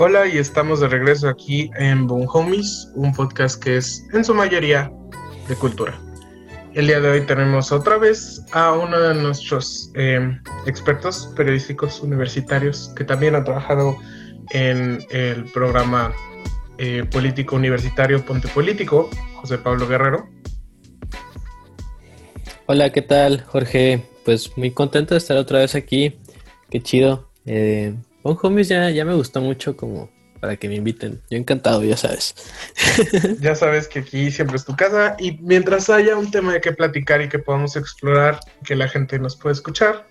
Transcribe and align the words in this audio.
Hola 0.00 0.28
y 0.28 0.38
estamos 0.38 0.78
de 0.78 0.86
regreso 0.86 1.28
aquí 1.28 1.72
en 1.76 2.06
Boom 2.06 2.28
Homies, 2.32 2.88
un 2.94 3.12
podcast 3.12 3.60
que 3.60 3.78
es 3.78 4.06
en 4.12 4.24
su 4.24 4.32
mayoría 4.32 4.92
de 5.48 5.56
cultura. 5.56 6.00
El 6.72 6.86
día 6.86 7.00
de 7.00 7.10
hoy 7.10 7.20
tenemos 7.22 7.72
otra 7.72 7.98
vez 7.98 8.40
a 8.52 8.74
uno 8.74 8.96
de 8.96 9.14
nuestros 9.16 9.90
eh, 9.96 10.38
expertos 10.66 11.32
periodísticos 11.34 12.00
universitarios 12.00 12.92
que 12.94 13.02
también 13.02 13.34
ha 13.34 13.42
trabajado 13.42 13.96
en 14.50 15.04
el 15.10 15.46
programa 15.46 16.14
eh, 16.78 17.04
político 17.10 17.56
universitario 17.56 18.24
Ponte 18.24 18.46
Político, 18.46 19.10
José 19.40 19.58
Pablo 19.58 19.88
Guerrero. 19.88 20.28
Hola, 22.66 22.92
¿qué 22.92 23.02
tal, 23.02 23.42
Jorge? 23.42 24.04
Pues 24.24 24.56
muy 24.56 24.70
contento 24.70 25.14
de 25.14 25.18
estar 25.18 25.36
otra 25.36 25.58
vez 25.58 25.74
aquí. 25.74 26.20
Qué 26.70 26.80
chido. 26.80 27.32
Eh, 27.46 27.96
Homies 28.32 28.68
ya, 28.68 28.90
ya 28.90 29.04
me 29.04 29.14
gustó 29.14 29.40
mucho 29.40 29.76
como 29.76 30.10
para 30.40 30.56
que 30.56 30.68
me 30.68 30.76
inviten. 30.76 31.20
Yo 31.30 31.38
encantado, 31.38 31.82
ya 31.84 31.96
sabes. 31.96 32.34
ya 33.40 33.54
sabes 33.54 33.88
que 33.88 34.00
aquí 34.00 34.30
siempre 34.30 34.56
es 34.56 34.64
tu 34.64 34.76
casa 34.76 35.16
y 35.18 35.38
mientras 35.38 35.90
haya 35.90 36.16
un 36.16 36.30
tema 36.30 36.52
de 36.52 36.60
qué 36.60 36.72
platicar 36.72 37.20
y 37.22 37.28
que 37.28 37.38
podamos 37.38 37.76
explorar, 37.76 38.38
que 38.64 38.76
la 38.76 38.88
gente 38.88 39.18
nos 39.18 39.36
pueda 39.36 39.52
escuchar, 39.52 40.06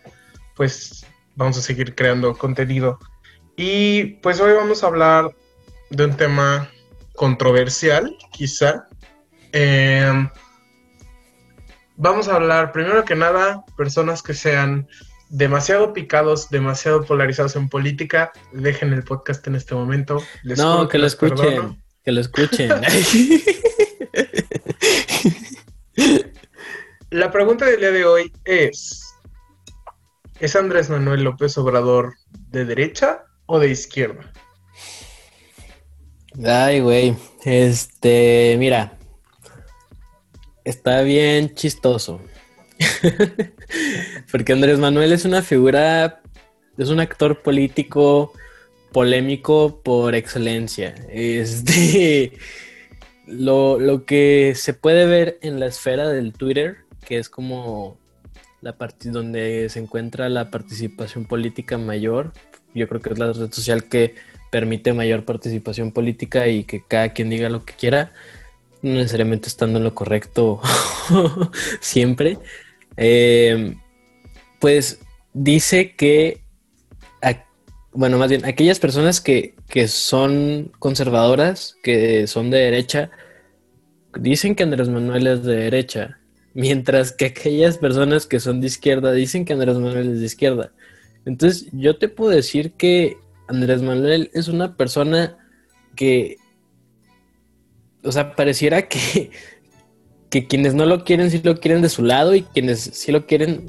pues 0.56 1.06
vamos 1.36 1.58
a 1.58 1.62
seguir 1.62 1.96
creando 1.96 2.38
contenido. 2.38 3.00
Y 3.56 4.18
pues 4.22 4.40
hoy 4.40 4.54
vamos 4.54 4.84
a 4.84 4.88
hablar 4.88 5.36
de 5.90 6.06
un 6.06 6.18
tema 6.18 6.70
controversial, 7.16 8.16
quizá. 8.32 8.88
Em, 9.52 10.30
vamos 11.96 12.28
a 12.28 12.36
hablar, 12.36 12.72
primero 12.72 13.04
que 13.06 13.16
nada, 13.16 13.64
personas 13.76 14.22
que 14.22 14.34
sean 14.34 14.88
demasiado 15.30 15.94
picados, 15.94 16.49
demasiado 16.49 17.04
polarizados 17.04 17.55
en 17.55 17.70
política, 17.70 18.31
dejen 18.52 18.94
el 18.94 19.03
podcast 19.03 19.45
en 19.47 19.56
este 19.56 19.75
momento. 19.75 20.22
no, 20.44 20.88
que, 20.88 20.97
lo 20.97 21.08
escuchen, 21.08 21.81
que 22.03 22.11
lo 22.11 22.22
escuchen. 22.22 22.72
La 27.09 27.31
pregunta 27.31 27.66
del 27.66 27.80
día 27.80 27.92
de 27.92 28.06
hoy 28.06 28.31
es, 28.44 29.02
¿es 30.39 30.56
Andrés 30.56 30.89
Manuel 30.89 31.23
López 31.23 31.58
Obrador 31.58 32.16
de 32.50 32.66
derecha 32.66 33.23
o 33.45 33.59
de 33.59 33.69
izquierda? 33.69 34.31
Ay, 36.45 36.81
güey. 36.81 37.16
Este, 37.45 38.56
mira. 38.59 38.97
Está 40.64 41.02
bien 41.02 41.56
chistoso. 41.56 42.22
Porque 44.31 44.53
Andrés 44.53 44.80
Manuel 44.80 45.11
es 45.11 45.25
una 45.25 45.42
figura, 45.42 46.22
es 46.78 46.89
un 46.89 47.00
actor 47.00 47.42
político 47.42 48.34
polémico 48.92 49.81
por 49.84 50.16
excelencia. 50.16 50.95
Este, 51.09 52.34
lo, 53.28 53.80
lo 53.80 54.06
que 54.06 54.53
se 54.56 54.73
puede 54.73 55.06
ver 55.06 55.38
en 55.42 55.59
la 55.59 55.67
esfera 55.67 56.09
del 56.09 56.34
Twitter, 56.34 56.78
que 57.06 57.17
es 57.17 57.30
como 57.30 57.97
la 58.61 58.78
parte 58.78 59.09
donde 59.09 59.69
se 59.69 59.80
encuentra 59.80 60.30
la 60.30 60.50
participación 60.50 61.25
política 61.25 61.78
mayor, 61.78 62.34
yo 62.73 62.88
creo 62.88 63.02
que 63.02 63.14
es 63.14 63.19
la 63.19 63.34
red 63.34 63.52
social 63.52 63.86
que 63.86 64.16
permite 64.52 64.94
mayor 64.94 65.25
participación 65.25 65.91
política 65.91 66.47
y 66.47 66.64
que 66.64 66.84
cada 66.88 67.09
quien 67.09 67.30
diga 67.30 67.50
lo 67.50 67.66
que 67.66 67.73
quiera, 67.73 68.12
no 68.81 68.94
necesariamente 68.94 69.47
estando 69.47 69.80
en 69.80 69.84
lo 69.84 69.95
correcto 69.95 70.62
siempre. 71.81 72.38
Eh, 72.98 73.76
pues 74.59 75.00
dice 75.34 75.95
que, 75.95 76.42
bueno, 77.94 78.17
más 78.17 78.30
bien, 78.30 78.45
aquellas 78.45 78.80
personas 78.80 79.22
que, 79.22 79.56
que 79.70 79.88
son 79.88 80.72
conservadoras, 80.78 81.78
que 81.81 82.28
son 82.28 82.50
de 82.52 82.59
derecha, 82.59 83.09
dicen 84.19 84.56
que 84.56 84.63
Andrés 84.63 84.90
Manuel 84.90 85.28
es 85.28 85.44
de 85.44 85.56
derecha, 85.56 86.19
mientras 86.53 87.12
que 87.12 87.25
aquellas 87.25 87.78
personas 87.78 88.25
que 88.25 88.40
son 88.40 88.62
de 88.62 88.68
izquierda 88.68 89.12
dicen 89.12 89.46
que 89.46 89.53
Andrés 89.53 89.78
Manuel 89.78 90.14
es 90.14 90.19
de 90.19 90.25
izquierda. 90.25 90.72
Entonces, 91.25 91.68
yo 91.72 91.97
te 91.97 92.08
puedo 92.08 92.31
decir 92.31 92.74
que 92.74 93.18
Andrés 93.47 93.81
Manuel 93.81 94.29
es 94.34 94.47
una 94.47 94.75
persona 94.75 95.38
que, 95.96 96.38
o 98.03 98.12
sea, 98.12 98.35
pareciera 98.35 98.88
que, 98.88 99.31
que 100.30 100.48
quienes 100.48 100.74
no 100.74 100.86
lo 100.86 101.04
quieren 101.04 101.32
sí 101.32 101.42
lo 101.44 101.60
quieren 101.60 101.82
de 101.82 101.90
su 101.90 102.04
lado 102.04 102.36
y 102.36 102.44
quienes 102.44 102.82
sí 102.82 103.12
lo 103.12 103.26
quieren, 103.26 103.66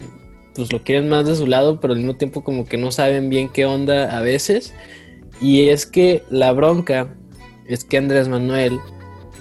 pues 0.54 0.72
lo 0.72 0.82
quieren 0.82 1.08
más 1.08 1.26
de 1.26 1.36
su 1.36 1.46
lado, 1.46 1.80
pero 1.80 1.92
al 1.92 2.00
mismo 2.00 2.16
tiempo 2.16 2.42
como 2.42 2.64
que 2.64 2.76
no 2.76 2.90
saben 2.90 3.28
bien 3.28 3.48
qué 3.48 3.64
onda 3.66 4.16
a 4.16 4.20
veces. 4.20 4.74
Y 5.40 5.68
es 5.68 5.86
que 5.86 6.22
la 6.30 6.52
bronca 6.52 7.14
es 7.66 7.84
que 7.84 7.98
Andrés 7.98 8.28
Manuel, 8.28 8.78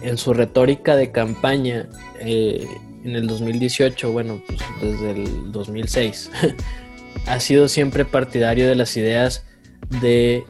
en 0.02 0.18
su 0.18 0.34
retórica 0.34 0.96
de 0.96 1.12
campaña 1.12 1.90
eh, 2.20 2.68
en 3.04 3.16
el 3.16 3.26
2018, 3.26 4.12
bueno, 4.12 4.42
pues 4.48 4.60
desde 4.82 5.12
el 5.12 5.52
2006, 5.52 6.30
ha 7.26 7.40
sido 7.40 7.68
siempre 7.68 8.06
partidario 8.06 8.68
de 8.68 8.76
las 8.76 8.96
ideas 8.98 9.46
de 10.02 10.44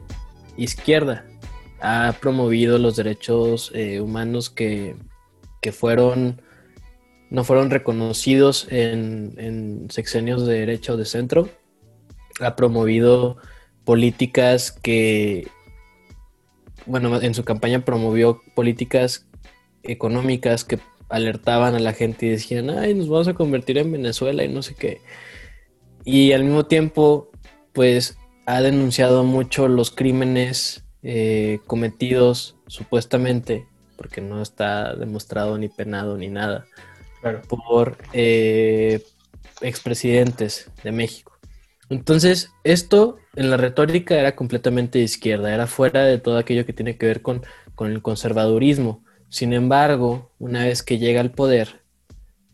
izquierda. 0.56 1.24
Ha 1.80 2.14
promovido 2.20 2.78
los 2.78 2.96
derechos 2.96 3.70
eh, 3.74 4.00
humanos 4.00 4.50
que, 4.50 4.96
fueron 5.70 6.40
no 7.30 7.44
fueron 7.44 7.70
reconocidos 7.70 8.66
en, 8.70 9.34
en, 9.36 9.90
sexenios 9.90 10.46
de 10.46 10.60
derecha 10.60 10.94
o 10.94 10.96
de 10.96 11.04
centro. 11.04 11.48
Ha 12.40 12.56
promovido 12.56 13.36
políticas 13.84 14.72
que, 14.72 15.48
bueno, 16.86 17.20
en 17.20 17.34
su 17.34 17.44
campaña 17.44 17.84
promovió 17.84 18.40
políticas 18.54 19.26
económicas 19.82 20.64
que 20.64 20.78
alertaban 21.08 21.74
a 21.74 21.80
la 21.80 21.92
gente 21.92 22.26
y 22.26 22.30
decían, 22.30 22.70
ay, 22.70 22.94
nos 22.94 23.08
vamos 23.08 23.28
a 23.28 23.34
convertir 23.34 23.78
en 23.78 23.92
Venezuela 23.92 24.44
y 24.44 24.48
no 24.48 24.62
sé 24.62 24.74
qué. 24.74 25.00
Y 26.04 26.32
al 26.32 26.44
mismo 26.44 26.66
tiempo, 26.66 27.30
pues 27.72 28.16
ha 28.46 28.62
denunciado 28.62 29.24
mucho 29.24 29.68
los 29.68 29.90
crímenes 29.90 30.84
eh, 31.02 31.60
cometidos 31.66 32.56
supuestamente, 32.66 33.66
porque 33.96 34.20
no 34.20 34.42
está 34.42 34.94
demostrado 34.94 35.58
ni 35.58 35.68
penado 35.68 36.16
ni 36.16 36.28
nada, 36.28 36.66
por 37.48 37.98
eh, 38.12 39.02
expresidentes 39.60 40.70
de 40.82 40.92
México. 40.92 41.38
Entonces, 41.90 42.50
esto 42.64 43.18
en 43.34 43.50
la 43.50 43.56
retórica 43.56 44.18
era 44.18 44.36
completamente 44.36 44.98
de 44.98 45.04
izquierda, 45.04 45.54
era 45.54 45.66
fuera 45.66 46.04
de 46.04 46.18
todo 46.18 46.36
aquello 46.36 46.66
que 46.66 46.72
tiene 46.72 46.98
que 46.98 47.06
ver 47.06 47.22
con, 47.22 47.42
el 47.80 48.02
conservadurismo. 48.02 49.04
Sin 49.28 49.52
embargo, 49.52 50.32
una 50.38 50.64
vez 50.64 50.82
que 50.82 50.98
llega 50.98 51.20
al 51.20 51.30
poder, 51.30 51.82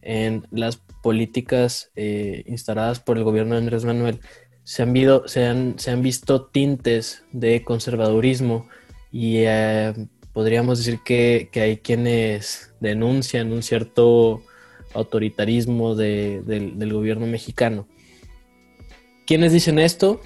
en 0.03 0.47
las 0.51 0.77
políticas 1.03 1.91
eh, 1.97 2.45
instaladas 2.47 3.01
por 3.01 3.17
el 3.17 3.25
gobierno 3.25 3.55
de 3.55 3.63
Andrés 3.63 3.85
Manuel, 3.85 4.21
se 4.65 4.83
han, 4.83 4.95
se 5.27 5.47
han, 5.47 5.79
se 5.79 5.91
han 5.91 6.03
visto 6.03 6.47
tintes 6.47 7.25
de 7.33 7.65
conservadurismo 7.65 8.69
y 9.11 9.45
eh, 9.47 9.95
podríamos 10.35 10.79
decir 10.79 11.01
que, 11.05 11.49
hay 11.55 11.79
quienes 11.79 12.75
denuncian 12.81 13.53
un 13.53 13.63
cierto 13.63 14.43
autoritarismo 14.95 15.95
del 15.95 16.93
gobierno 16.93 17.27
mexicano. 17.27 17.87
¿Quiénes 19.27 19.53
dicen 19.53 19.79
esto? 19.79 20.21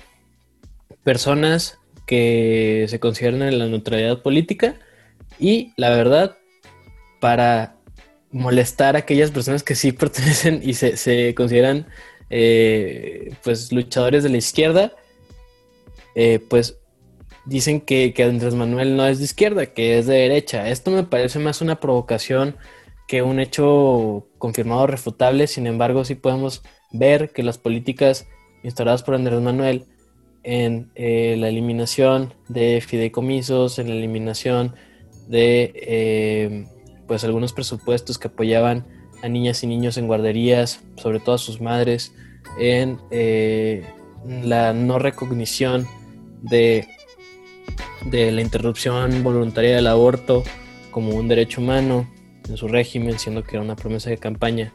Personas 1.05 1.79
que 2.07 2.87
se 2.89 3.01
consideran 3.01 3.43
en 3.43 3.59
la 3.59 3.67
neutralidad 3.67 4.23
política 4.23 4.77
y 5.39 5.73
la 5.77 5.91
verdad, 5.91 6.37
para 7.21 7.77
molestar 8.31 8.97
a 8.97 9.01
aquellas 9.01 9.31
personas 9.31 9.63
que 9.63 9.75
sí 9.75 9.93
pertenecen 9.93 10.61
y 10.63 10.75
se, 10.75 11.35
consideran 11.35 11.87
eh, 12.31 13.35
pues 13.45 13.73
luchadores 13.73 14.23
de 14.23 14.31
la 14.31 14.39
izquierda, 14.39 14.93
eh, 16.15 16.41
pues 16.49 16.79
dicen 17.45 17.81
que, 17.81 18.13
que, 18.13 18.25
Andrés 18.25 18.55
Manuel 18.55 18.97
no 18.97 19.07
es 19.07 19.19
de 19.19 19.25
izquierda, 19.25 19.67
que 19.67 19.99
es 19.99 20.07
de 20.07 20.15
derecha. 20.15 20.69
Esto 20.69 20.91
me 20.91 21.05
parece 21.05 21.39
más 21.39 21.61
una 21.61 21.81
provocación 21.81 22.57
que 23.09 23.23
un 23.23 23.41
hecho 23.41 24.29
confirmado 24.39 24.87
refutable. 24.87 25.49
Sin 25.49 25.67
embargo, 25.67 26.05
sí 26.05 26.15
podemos 26.15 26.63
ver 26.93 27.31
que 27.31 27.43
las 27.43 27.59
políticas 27.59 28.29
instauradas 28.63 29.03
por 29.03 29.17
Andrés 29.17 29.41
Manuel 29.41 29.87
en 30.45 30.93
eh, 30.95 31.35
la 31.39 31.49
eliminación 31.49 32.35
de 32.49 32.81
fideicomisos, 32.87 33.81
en 33.81 33.89
la 33.89 33.95
eliminación 33.95 34.75
de 35.27 36.67
pues 37.09 37.25
algunos 37.25 37.53
presupuestos 37.53 38.19
que 38.19 38.29
apoyaban 38.29 38.87
a 39.23 39.29
niñas 39.29 39.65
y 39.65 39.67
niños 39.67 39.97
en 39.97 40.07
guarderías, 40.07 40.85
sobre 40.97 41.19
todo 41.19 41.35
a 41.35 41.39
sus 41.39 41.61
madres, 41.61 42.15
en 42.61 42.99
eh, 43.11 43.85
la 44.27 44.73
no 44.73 44.99
recognición 44.99 45.87
de, 46.43 46.87
de 48.07 48.31
la 48.31 48.43
interrupción 48.43 49.25
voluntaria 49.25 49.75
del 49.75 49.87
aborto 49.87 50.45
como 50.91 51.17
un 51.17 51.29
derecho 51.29 51.61
humano 51.61 52.09
en 52.49 52.57
su 52.57 52.69
régimen, 52.69 53.19
siendo 53.19 53.43
que 53.43 53.57
era 53.57 53.63
una 53.63 53.77
promesa 53.77 54.11
de 54.11 54.19
campaña, 54.19 54.73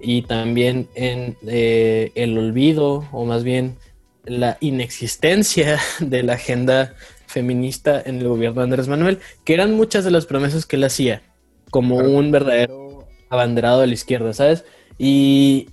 y 0.00 0.22
también 0.22 0.88
en 0.94 1.36
eh, 1.46 2.12
el 2.14 2.36
olvido, 2.36 3.06
o 3.12 3.24
más 3.24 3.44
bien 3.44 3.76
la 4.24 4.56
inexistencia 4.60 5.78
de 6.00 6.22
la 6.22 6.34
agenda 6.34 6.94
feminista 7.26 8.00
en 8.04 8.18
el 8.18 8.28
gobierno 8.28 8.60
de 8.60 8.64
Andrés 8.64 8.88
Manuel, 8.88 9.18
que 9.44 9.54
eran 9.54 9.74
muchas 9.74 10.04
de 10.04 10.10
las 10.10 10.26
promesas 10.26 10.66
que 10.66 10.76
él 10.76 10.84
hacía, 10.84 11.22
como 11.70 11.96
un 11.96 12.30
verdadero 12.30 13.06
abanderado 13.28 13.80
de 13.80 13.88
la 13.88 13.94
izquierda, 13.94 14.32
¿sabes? 14.32 14.64
Y, 14.98 15.68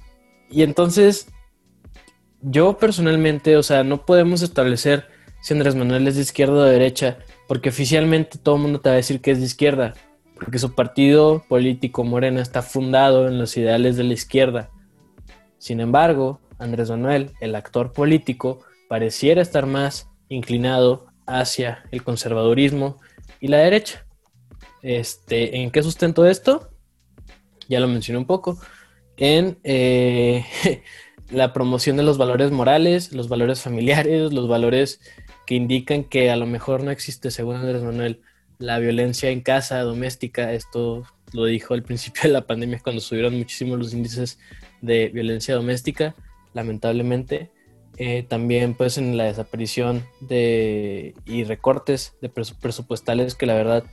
y 0.49 0.63
entonces, 0.63 1.27
yo 2.41 2.77
personalmente, 2.77 3.57
o 3.57 3.63
sea, 3.63 3.83
no 3.83 4.05
podemos 4.05 4.41
establecer 4.41 5.05
si 5.41 5.53
Andrés 5.53 5.75
Manuel 5.75 6.07
es 6.07 6.15
de 6.15 6.21
izquierda 6.21 6.53
o 6.53 6.63
de 6.63 6.71
derecha, 6.71 7.17
porque 7.47 7.69
oficialmente 7.69 8.37
todo 8.37 8.55
el 8.55 8.61
mundo 8.61 8.79
te 8.79 8.89
va 8.89 8.93
a 8.93 8.97
decir 8.97 9.21
que 9.21 9.31
es 9.31 9.39
de 9.39 9.45
izquierda, 9.45 9.93
porque 10.43 10.59
su 10.59 10.73
partido 10.73 11.45
político 11.47 12.03
Morena 12.03 12.41
está 12.41 12.63
fundado 12.63 13.27
en 13.27 13.37
los 13.37 13.55
ideales 13.57 13.95
de 13.95 14.03
la 14.03 14.13
izquierda. 14.13 14.71
Sin 15.59 15.79
embargo, 15.79 16.41
Andrés 16.57 16.89
Manuel, 16.89 17.31
el 17.41 17.55
actor 17.55 17.93
político, 17.93 18.59
pareciera 18.89 19.41
estar 19.41 19.67
más 19.67 20.09
inclinado 20.29 21.05
hacia 21.27 21.83
el 21.91 22.03
conservadurismo 22.03 22.97
y 23.39 23.49
la 23.49 23.57
derecha. 23.57 24.05
Este, 24.81 25.61
¿En 25.61 25.69
qué 25.69 25.83
sustento 25.83 26.25
esto? 26.25 26.71
Ya 27.69 27.79
lo 27.79 27.87
mencioné 27.87 28.17
un 28.17 28.25
poco. 28.25 28.59
En 29.17 29.59
eh, 29.63 30.43
la 31.29 31.53
promoción 31.53 31.97
de 31.97 32.03
los 32.03 32.17
valores 32.17 32.51
morales, 32.51 33.11
los 33.11 33.29
valores 33.29 33.61
familiares, 33.61 34.33
los 34.33 34.47
valores 34.47 34.99
que 35.45 35.53
indican 35.53 36.03
que 36.03 36.31
a 36.31 36.35
lo 36.35 36.47
mejor 36.47 36.83
no 36.83 36.89
existe, 36.89 37.29
según 37.29 37.57
Andrés 37.57 37.83
Manuel, 37.83 38.21
la 38.61 38.79
violencia 38.79 39.29
en 39.29 39.41
casa, 39.41 39.81
doméstica. 39.81 40.53
Esto 40.53 41.03
lo 41.33 41.45
dijo 41.45 41.73
al 41.73 41.83
principio 41.83 42.23
de 42.23 42.29
la 42.29 42.47
pandemia 42.47 42.79
cuando 42.81 43.01
subieron 43.01 43.37
muchísimo 43.37 43.75
los 43.75 43.93
índices 43.93 44.39
de 44.81 45.09
violencia 45.09 45.55
doméstica, 45.55 46.15
lamentablemente. 46.53 47.49
Eh, 47.97 48.23
también 48.23 48.73
pues 48.73 48.97
en 48.97 49.17
la 49.17 49.25
desaparición 49.25 50.05
de 50.21 51.13
y 51.25 51.43
recortes 51.43 52.15
de 52.21 52.29
presupuestales 52.29 53.35
que 53.35 53.45
la 53.45 53.53
verdad 53.53 53.83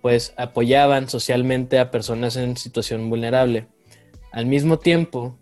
pues 0.00 0.32
apoyaban 0.36 1.08
socialmente 1.08 1.78
a 1.78 1.90
personas 1.90 2.36
en 2.36 2.56
situación 2.56 3.10
vulnerable. 3.10 3.66
Al 4.32 4.46
mismo 4.46 4.78
tiempo, 4.78 5.38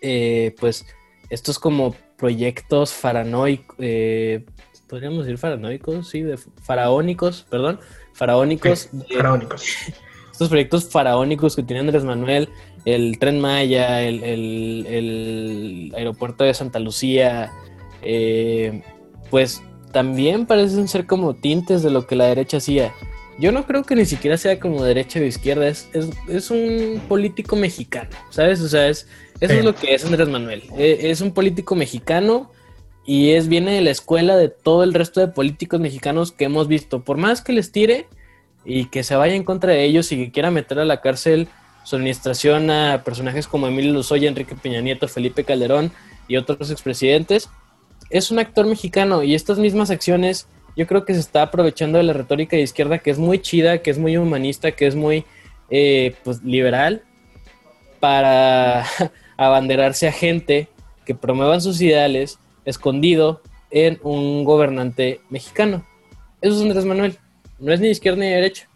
eh, 0.00 0.54
pues 0.60 0.86
estos 1.30 1.58
como 1.58 1.94
proyectos 2.16 2.92
faranoicos, 2.92 3.76
eh, 3.78 4.44
podríamos 4.94 5.24
decir 5.24 5.38
faranoicos, 5.38 6.08
sí, 6.08 6.22
de 6.22 6.38
faraónicos, 6.62 7.44
perdón, 7.50 7.80
faraónicos. 8.12 8.90
faraónicos. 9.12 9.64
Estos 10.30 10.48
proyectos 10.48 10.88
faraónicos 10.88 11.56
que 11.56 11.64
tiene 11.64 11.80
Andrés 11.80 12.04
Manuel, 12.04 12.48
el 12.84 13.18
Tren 13.18 13.40
Maya, 13.40 14.02
el, 14.02 15.92
aeropuerto 15.96 16.44
de 16.44 16.54
Santa 16.54 16.78
Lucía, 16.78 17.50
eh, 18.02 18.84
pues 19.30 19.64
también 19.90 20.46
parecen 20.46 20.86
ser 20.86 21.06
como 21.06 21.34
tintes 21.34 21.82
de 21.82 21.90
lo 21.90 22.06
que 22.06 22.14
la 22.14 22.26
derecha 22.26 22.58
hacía. 22.58 22.94
Yo 23.36 23.50
no 23.50 23.66
creo 23.66 23.82
que 23.82 23.96
ni 23.96 24.04
siquiera 24.04 24.36
sea 24.38 24.60
como 24.60 24.84
derecha 24.84 25.18
o 25.18 25.24
izquierda, 25.24 25.66
es, 25.66 25.88
es, 26.28 26.52
un 26.52 27.02
político 27.08 27.56
mexicano, 27.56 28.10
¿sabes? 28.30 28.60
O 28.60 28.68
sea, 28.68 28.86
es, 28.88 29.08
eso 29.40 29.54
es 29.54 29.64
lo 29.64 29.74
que 29.74 29.92
es 29.92 30.04
Andrés 30.04 30.28
Manuel. 30.28 30.62
E, 30.78 31.10
es, 31.10 31.20
un 31.20 31.32
político 31.32 31.74
mexicano 31.74 32.52
y 33.06 33.32
es 33.32 33.48
viene 33.48 33.72
de 33.72 33.80
la 33.82 33.90
escuela 33.90 34.36
de 34.36 34.48
todo 34.48 34.82
el 34.82 34.94
resto 34.94 35.20
de 35.20 35.28
políticos 35.28 35.80
mexicanos 35.80 36.32
que 36.32 36.44
hemos 36.44 36.68
visto. 36.68 37.04
Por 37.04 37.16
más 37.16 37.42
que 37.42 37.52
les 37.52 37.70
tire 37.70 38.06
y 38.64 38.86
que 38.86 39.02
se 39.02 39.16
vaya 39.16 39.34
en 39.34 39.44
contra 39.44 39.72
de 39.72 39.84
ellos 39.84 40.10
y 40.12 40.16
que 40.16 40.32
quiera 40.32 40.50
meter 40.50 40.78
a 40.78 40.84
la 40.84 41.00
cárcel 41.00 41.48
su 41.84 41.96
administración 41.96 42.70
a 42.70 43.02
personajes 43.04 43.46
como 43.46 43.66
Emilio 43.66 43.92
Lozoya, 43.92 44.28
Enrique 44.28 44.54
Peña 44.54 44.80
Nieto, 44.80 45.06
Felipe 45.06 45.44
Calderón 45.44 45.92
y 46.28 46.36
otros 46.36 46.70
expresidentes, 46.70 47.50
es 48.08 48.30
un 48.30 48.38
actor 48.38 48.66
mexicano 48.66 49.22
y 49.22 49.34
estas 49.34 49.58
mismas 49.58 49.90
acciones 49.90 50.46
yo 50.76 50.86
creo 50.86 51.04
que 51.04 51.12
se 51.14 51.20
está 51.20 51.42
aprovechando 51.42 51.98
de 51.98 52.04
la 52.04 52.14
retórica 52.14 52.56
de 52.56 52.62
izquierda 52.62 52.98
que 52.98 53.10
es 53.10 53.18
muy 53.18 53.38
chida, 53.38 53.78
que 53.78 53.90
es 53.90 53.98
muy 53.98 54.16
humanista, 54.16 54.72
que 54.72 54.86
es 54.86 54.94
muy 54.94 55.24
eh, 55.70 56.14
pues, 56.24 56.42
liberal 56.42 57.02
para 58.00 58.86
abanderarse 59.36 60.08
a 60.08 60.12
gente 60.12 60.68
que 61.04 61.14
promuevan 61.14 61.60
sus 61.60 61.82
ideales 61.82 62.38
escondido 62.64 63.42
en 63.70 63.98
un 64.02 64.44
gobernante 64.44 65.20
mexicano. 65.30 65.84
Eso 66.40 66.56
es 66.56 66.62
Andrés 66.62 66.84
Manuel. 66.84 67.18
No 67.58 67.72
es 67.72 67.80
ni 67.80 67.88
izquierda 67.88 68.20
ni 68.20 68.28
derecha. 68.28 68.68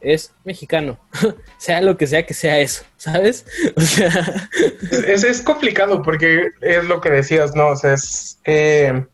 Es 0.00 0.32
mexicano. 0.44 0.98
sea 1.58 1.80
lo 1.80 1.96
que 1.96 2.06
sea 2.06 2.26
que 2.26 2.34
sea 2.34 2.58
eso, 2.58 2.84
¿sabes? 2.96 3.46
O 3.76 3.80
sea. 3.80 4.48
es, 4.90 5.42
complicado 5.42 6.02
porque 6.02 6.48
es 6.60 6.84
lo 6.84 7.00
que 7.00 7.10
decías, 7.10 7.54
¿no? 7.54 7.68
O 7.68 7.76
sea, 7.76 7.94
es. 7.94 8.38
Eh, 8.44 9.04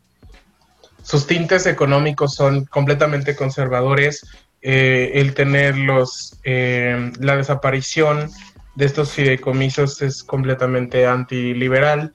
sus 1.03 1.27
tintes 1.27 1.67
económicos 1.67 2.35
son 2.35 2.67
completamente 2.67 3.35
conservadores. 3.35 4.27
Eh, 4.61 5.13
el 5.15 5.35
tener 5.35 5.77
los, 5.77 6.39
eh, 6.45 7.13
la 7.21 7.37
desaparición 7.37 8.31
de 8.75 8.87
estos 8.87 9.13
fideicomisos 9.13 10.03
es 10.03 10.23
completamente 10.23 11.07
antiliberal. 11.07 12.13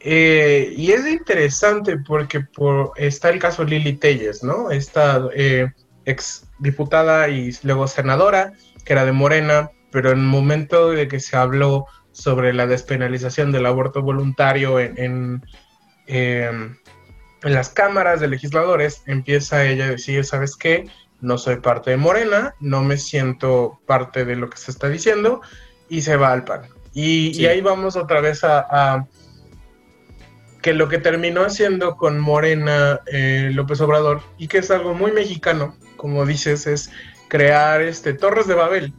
Eh, 0.00 0.74
y 0.76 0.92
es 0.92 1.06
interesante 1.06 1.98
porque 1.98 2.40
por, 2.40 2.92
está 2.96 3.30
el 3.30 3.38
caso 3.38 3.64
Lili 3.64 3.94
Telles, 3.94 4.44
¿no? 4.44 4.70
Esta 4.70 5.28
eh, 5.34 5.72
ex 6.04 6.48
diputada 6.58 7.28
y 7.28 7.52
luego 7.62 7.88
senadora, 7.88 8.52
que 8.84 8.92
era 8.92 9.04
de 9.04 9.12
Morena, 9.12 9.70
pero 9.90 10.12
en 10.12 10.18
el 10.18 10.24
momento 10.24 10.90
de 10.90 11.08
que 11.08 11.20
se 11.20 11.36
habló 11.36 11.86
sobre 12.12 12.52
la 12.52 12.66
despenalización 12.66 13.52
del 13.52 13.66
aborto 13.66 14.02
voluntario 14.02 14.78
en, 14.78 14.94
en, 14.98 15.42
em, 16.06 16.76
en 17.42 17.54
las 17.54 17.70
cámaras 17.70 18.20
de 18.20 18.28
legisladores, 18.28 19.02
empieza 19.06 19.64
ella 19.64 19.86
a 19.86 19.90
decir, 19.90 20.24
¿sabes 20.24 20.56
qué? 20.56 20.88
No 21.20 21.38
soy 21.38 21.56
parte 21.56 21.90
de 21.90 21.96
Morena, 21.96 22.54
no 22.60 22.82
me 22.82 22.96
siento 22.96 23.80
parte 23.86 24.24
de 24.24 24.36
lo 24.36 24.48
que 24.48 24.58
se 24.58 24.70
está 24.70 24.88
diciendo 24.88 25.40
y 25.88 26.02
se 26.02 26.16
va 26.16 26.32
al 26.32 26.44
PAN. 26.44 26.62
Y, 26.94 27.46
ahí 27.46 27.60
vamos 27.60 27.96
otra 27.96 28.20
vez 28.20 28.42
a 28.42 29.06
que 30.62 30.72
lo 30.72 30.88
que 30.88 30.98
terminó 30.98 31.42
haciendo 31.42 31.96
con 31.96 32.18
Morena 32.18 33.00
eh, 33.06 33.50
López 33.52 33.80
Obrador, 33.80 34.22
y 34.38 34.48
que 34.48 34.58
es 34.58 34.70
algo 34.70 34.94
muy 34.94 35.12
mexicano, 35.12 35.76
como 35.96 36.26
dices, 36.26 36.66
es 36.66 36.90
crear 37.28 37.82
este 37.82 38.14
Torres 38.14 38.46
de 38.46 38.54
Babel. 38.54 38.92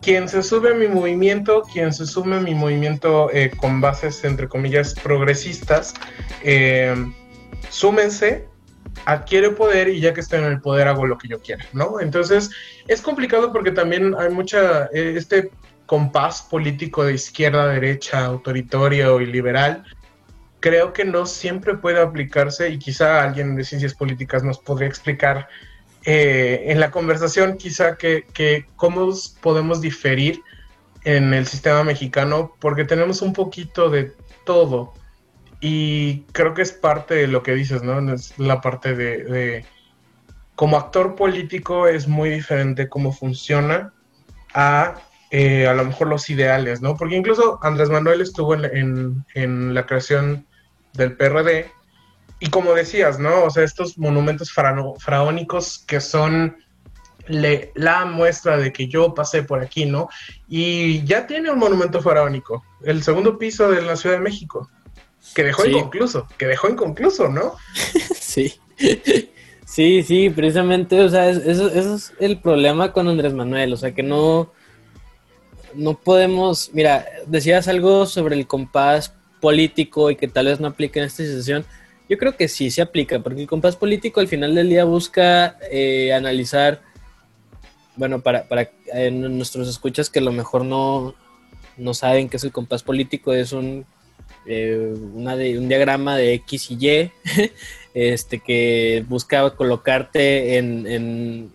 Quien 0.00 0.28
se 0.28 0.42
sube 0.42 0.72
a 0.72 0.74
mi 0.74 0.86
movimiento, 0.86 1.62
quien 1.62 1.92
se 1.92 2.06
sume 2.06 2.36
a 2.36 2.40
mi 2.40 2.54
movimiento 2.54 3.30
eh, 3.32 3.50
con 3.56 3.80
bases, 3.80 4.22
entre 4.24 4.48
comillas, 4.48 4.94
progresistas, 4.94 5.94
eh, 6.42 6.94
súmense, 7.70 8.46
adquiere 9.06 9.50
poder 9.50 9.88
y 9.88 10.00
ya 10.00 10.12
que 10.12 10.20
estoy 10.20 10.40
en 10.40 10.44
el 10.44 10.60
poder 10.60 10.88
hago 10.88 11.06
lo 11.06 11.16
que 11.16 11.28
yo 11.28 11.40
quiera, 11.40 11.64
¿no? 11.72 12.00
Entonces 12.00 12.50
es 12.86 13.00
complicado 13.00 13.50
porque 13.50 13.70
también 13.70 14.14
hay 14.18 14.28
mucha, 14.28 14.86
este 14.92 15.50
compás 15.86 16.42
político 16.42 17.04
de 17.04 17.14
izquierda, 17.14 17.66
derecha, 17.66 18.24
autoritario 18.24 19.20
y 19.20 19.26
liberal, 19.26 19.84
creo 20.60 20.92
que 20.92 21.04
no 21.04 21.26
siempre 21.26 21.76
puede 21.76 22.00
aplicarse 22.00 22.70
y 22.70 22.78
quizá 22.78 23.22
alguien 23.22 23.54
de 23.54 23.64
ciencias 23.64 23.92
políticas 23.94 24.42
nos 24.42 24.58
podría 24.58 24.88
explicar 24.88 25.48
eh, 26.06 26.64
en 26.68 26.80
la 26.80 26.90
conversación 26.90 27.56
quizá 27.58 27.96
que, 27.96 28.26
que, 28.32 28.66
cómo 28.76 29.12
podemos 29.40 29.80
diferir 29.80 30.40
en 31.04 31.34
el 31.34 31.46
sistema 31.46 31.84
mexicano 31.84 32.54
porque 32.60 32.84
tenemos 32.84 33.20
un 33.20 33.34
poquito 33.34 33.90
de 33.90 34.12
todo 34.46 34.94
y 35.60 36.20
creo 36.32 36.54
que 36.54 36.62
es 36.62 36.72
parte 36.72 37.14
de 37.14 37.26
lo 37.26 37.42
que 37.42 37.54
dices, 37.54 37.82
¿no? 37.82 38.12
Es 38.12 38.38
la 38.38 38.60
parte 38.60 38.94
de, 38.94 39.24
de 39.24 39.64
como 40.54 40.76
actor 40.76 41.14
político 41.14 41.88
es 41.88 42.06
muy 42.06 42.30
diferente 42.30 42.88
cómo 42.88 43.12
funciona 43.12 43.92
a 44.54 44.94
eh, 45.36 45.66
a 45.66 45.74
lo 45.74 45.84
mejor 45.84 46.06
los 46.06 46.30
ideales, 46.30 46.80
¿no? 46.80 46.96
Porque 46.96 47.16
incluso 47.16 47.58
Andrés 47.60 47.90
Manuel 47.90 48.20
estuvo 48.20 48.54
en, 48.54 49.74
la 49.74 49.84
creación 49.84 50.46
del 50.92 51.16
PRD 51.16 51.72
y 52.38 52.50
como 52.50 52.72
decías, 52.72 53.18
¿no? 53.18 53.42
O 53.42 53.50
sea, 53.50 53.64
estos 53.64 53.98
monumentos 53.98 54.52
faraónicos 54.52 55.82
que 55.88 56.00
son 56.00 56.56
la 57.26 58.04
muestra 58.04 58.58
de 58.58 58.72
que 58.72 58.86
yo 58.86 59.12
pasé 59.12 59.42
por 59.42 59.60
aquí, 59.60 59.86
¿no? 59.86 60.08
Y 60.46 61.02
ya 61.02 61.26
tiene 61.26 61.50
un 61.50 61.58
monumento 61.58 62.00
faraónico, 62.00 62.64
el 62.84 63.02
segundo 63.02 63.36
piso 63.36 63.68
de 63.68 63.82
la 63.82 63.96
Ciudad 63.96 64.14
de 64.14 64.22
México, 64.22 64.70
que 65.34 65.42
dejó 65.42 65.66
inconcluso, 65.66 66.28
que 66.38 66.46
dejó 66.46 66.68
inconcluso, 66.68 67.28
¿no? 67.28 67.56
sí. 68.20 68.54
Sí, 69.66 70.04
sí, 70.04 70.30
precisamente, 70.30 71.00
o 71.00 71.08
sea, 71.08 71.28
eso, 71.28 71.66
eso 71.66 71.96
es 71.96 72.12
el 72.20 72.38
problema 72.38 72.92
con 72.92 73.08
Andrés 73.08 73.34
Manuel, 73.34 73.72
o 73.72 73.76
sea, 73.76 73.92
que 73.92 74.04
no, 74.04 74.52
no 75.74 75.94
podemos, 75.94 76.70
mira, 76.72 77.06
decías 77.26 77.68
algo 77.68 78.06
sobre 78.06 78.36
el 78.36 78.46
compás 78.46 79.12
político 79.40 80.10
y 80.10 80.16
que 80.16 80.28
tal 80.28 80.46
vez 80.46 80.60
no 80.60 80.68
aplique 80.68 80.98
en 80.98 81.06
esta 81.06 81.22
situación. 81.22 81.64
Yo 82.08 82.18
creo 82.18 82.36
que 82.36 82.48
sí 82.48 82.70
se 82.70 82.82
aplica, 82.82 83.20
porque 83.20 83.42
el 83.42 83.46
compás 83.46 83.76
político 83.76 84.20
al 84.20 84.28
final 84.28 84.54
del 84.54 84.68
día 84.68 84.84
busca 84.84 85.56
eh, 85.70 86.12
analizar, 86.12 86.82
bueno, 87.96 88.20
para, 88.20 88.48
para 88.48 88.70
nuestros 89.10 89.68
escuchas 89.68 90.10
que 90.10 90.18
a 90.18 90.22
lo 90.22 90.32
mejor 90.32 90.64
no, 90.64 91.14
no 91.76 91.94
saben 91.94 92.28
qué 92.28 92.36
es 92.36 92.44
el 92.44 92.52
compás 92.52 92.82
político, 92.82 93.32
es 93.32 93.52
un, 93.52 93.86
eh, 94.46 94.94
una 95.14 95.34
un 95.34 95.68
diagrama 95.68 96.16
de 96.16 96.34
X 96.34 96.70
y 96.70 96.88
Y, 96.88 97.10
este, 97.94 98.40
que 98.40 99.04
busca 99.08 99.50
colocarte 99.50 100.58
en, 100.58 101.52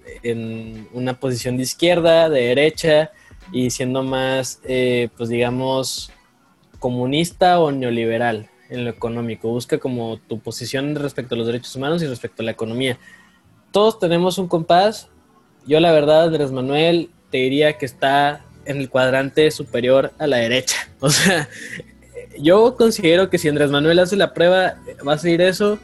una 0.94 1.20
posición 1.20 1.58
de 1.58 1.64
izquierda, 1.64 2.30
de 2.30 2.42
derecha, 2.48 3.12
y 3.52 3.70
siendo 3.70 4.04
más, 4.04 4.60
eh, 4.64 5.10
pues 5.18 5.30
digamos, 5.30 6.12
comunista 6.80 7.60
o 7.60 7.72
neoliberal 7.72 8.50
en 8.70 8.86
lo 8.86 8.92
económico. 8.92 9.50
Busca 9.50 9.78
como 9.78 10.18
tu 10.28 10.40
posición 10.40 10.96
respecto 10.96 11.36
a 11.36 11.38
los 11.38 11.48
derechos 11.48 11.76
humanos 11.76 12.02
y 12.02 12.08
respecto 12.08 12.42
a 12.42 12.46
la 12.46 12.52
economía. 12.52 12.98
Todos 13.72 14.00
tenemos 14.00 14.38
un 14.38 14.48
compás. 14.48 15.10
Yo 15.66 15.80
la 15.80 15.92
verdad, 15.92 16.24
Andrés 16.24 16.52
Manuel, 16.52 17.10
te 17.30 17.38
diría 17.38 17.78
que 17.78 17.86
está 17.86 18.46
en 18.66 18.78
el 18.78 18.90
cuadrante 18.90 19.50
superior 19.52 20.14
a 20.18 20.28
la 20.28 20.38
derecha. 20.38 20.76
O 21.02 21.10
sea, 21.10 21.48
yo 22.38 22.76
considero 22.76 23.30
que 23.30 23.38
si 23.38 23.48
Andrés 23.48 23.72
Manuel 23.72 24.00
hace 24.00 24.18
la 24.18 24.34
prueba, 24.34 24.76
va 25.08 25.14
a 25.14 25.18
seguir 25.18 25.40
eso 25.40 25.80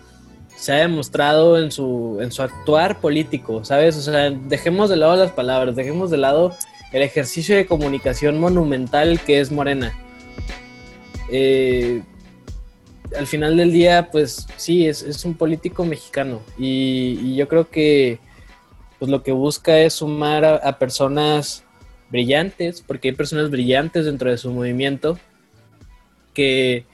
se 0.55 0.71
ha 0.71 0.77
demostrado 0.77 1.59
en 1.59 1.71
su, 1.71 2.17
en 2.21 2.31
su 2.31 2.41
actuar 2.41 2.99
político, 2.99 3.63
¿sabes? 3.65 3.97
O 3.97 4.01
sea, 4.01 4.29
dejemos 4.29 4.89
de 4.89 4.95
lado 4.95 5.15
las 5.15 5.31
palabras, 5.31 5.75
dejemos 5.75 6.09
de 6.09 6.17
lado 6.17 6.55
el 6.95 7.03
ejercicio 7.03 7.57
de 7.57 7.65
comunicación 7.65 8.39
monumental 8.39 9.19
que 9.19 9.41
es 9.41 9.51
Morena. 9.51 9.93
Eh, 11.29 12.01
al 13.17 13.27
final 13.27 13.57
del 13.57 13.73
día, 13.73 14.09
pues 14.11 14.47
sí, 14.55 14.87
es, 14.87 15.25
un 15.25 15.33
político 15.33 15.83
mexicano 15.83 16.41
y, 16.57 17.35
yo 17.35 17.49
creo 17.49 17.69
que 17.69 18.19
pues, 18.97 19.11
lo 19.11 19.23
que 19.23 19.33
busca 19.33 19.77
es 19.79 19.95
sumar 19.95 20.45
a 20.45 20.79
personas 20.79 21.65
brillantes, 22.09 22.81
porque 22.81 23.09
hay 23.09 23.15
personas 23.15 23.49
brillantes 23.49 24.05
dentro 24.05 24.31
de 24.31 24.37
su 24.37 24.51
movimiento 24.51 25.19
que 26.33 26.85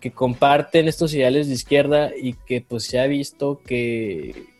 que 0.00 0.10
comparten 0.10 0.88
estos 0.88 1.14
ideales 1.14 1.48
de 1.48 1.54
izquierda 1.54 2.10
y 2.20 2.34
que 2.34 2.60
pues 2.60 2.84
se 2.84 2.98
ha 2.98 3.06
visto 3.06 3.60
que, 3.64 4.55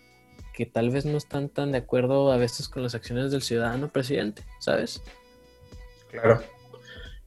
que 0.57 0.65
tal 0.65 0.89
vez 0.89 1.05
no 1.05 1.19
están 1.19 1.51
tan 1.51 1.71
de 1.71 1.79
acuerdo 1.79 2.33
a 2.33 2.39
veces 2.39 2.67
con 2.67 2.83
las 2.83 2.95
acciones 2.95 3.31
del 3.31 3.43
ciudadano 3.43 3.89
presidente, 3.89 4.43
¿sabes? 4.59 5.03
Claro. 6.11 6.43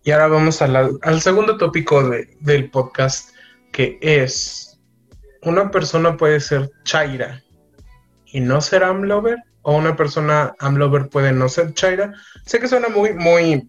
Y 0.04 0.10
ahora 0.10 0.30
vamos 0.30 0.60
al 0.64 1.22
segundo 1.22 1.56
tópico 1.56 2.10
del 2.40 2.72
podcast, 2.72 3.30
que 3.72 4.00
es, 4.02 4.80
¿una 5.44 5.70
persona 5.70 6.18
puede 6.18 6.40
ser 6.40 6.72
chaira 6.84 7.44
y 8.26 8.40
no 8.40 8.62
ser 8.62 8.84
amlover? 8.84 9.38
¿O 9.62 9.78
una 9.78 9.96
persona 9.96 10.56
amlover 10.58 11.10
puede 11.10 11.32
no 11.32 11.50
ser 11.50 11.76
chaira? 11.76 12.16
Sé 12.48 12.60
que 12.60 12.68
suena 12.68 12.90
muy, 12.90 13.14
muy 13.14 13.68